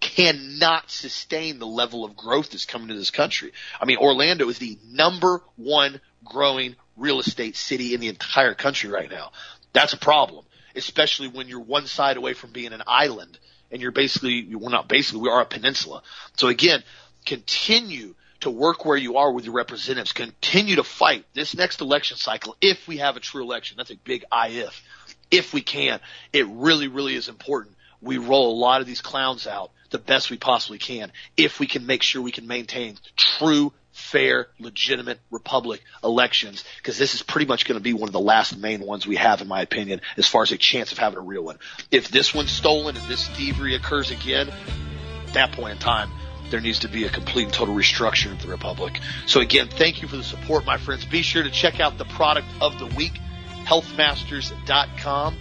[0.00, 3.52] cannot sustain the level of growth that's coming to this country.
[3.80, 8.90] I mean, Orlando is the number one growing real estate city in the entire country
[8.90, 9.32] right now.
[9.72, 10.44] That's a problem,
[10.76, 13.38] especially when you're one side away from being an island
[13.70, 16.02] and you're basically, we're not basically, we are a peninsula.
[16.36, 16.82] So again,
[17.24, 20.12] continue to work where you are with your representatives.
[20.12, 23.76] Continue to fight this next election cycle if we have a true election.
[23.76, 24.82] That's a big if.
[25.30, 26.00] If we can,
[26.32, 27.76] it really, really is important.
[28.02, 31.66] We roll a lot of these clowns out the best we possibly can if we
[31.66, 33.72] can make sure we can maintain true,
[34.02, 38.20] fair, legitimate republic elections because this is pretty much going to be one of the
[38.20, 41.18] last main ones we have in my opinion as far as a chance of having
[41.18, 41.58] a real one.
[41.90, 44.50] If this one's stolen and this thievery occurs again,
[45.26, 46.10] at that point in time,
[46.50, 49.00] there needs to be a complete and total restructuring of the Republic.
[49.26, 51.04] So again, thank you for the support, my friends.
[51.04, 53.18] Be sure to check out the product of the week,
[53.64, 55.36] healthmasters.com.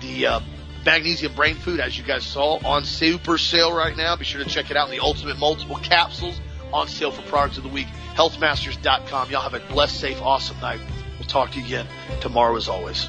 [0.00, 0.40] The uh,
[0.86, 4.14] magnesium brain food, as you guys saw, on super sale right now.
[4.14, 4.88] Be sure to check it out.
[4.88, 6.40] In the ultimate multiple capsules
[6.72, 9.30] on sale for products of the week, healthmasters.com.
[9.30, 10.80] Y'all have a blessed, safe, awesome night.
[11.18, 11.86] We'll talk to you again
[12.20, 13.08] tomorrow as always.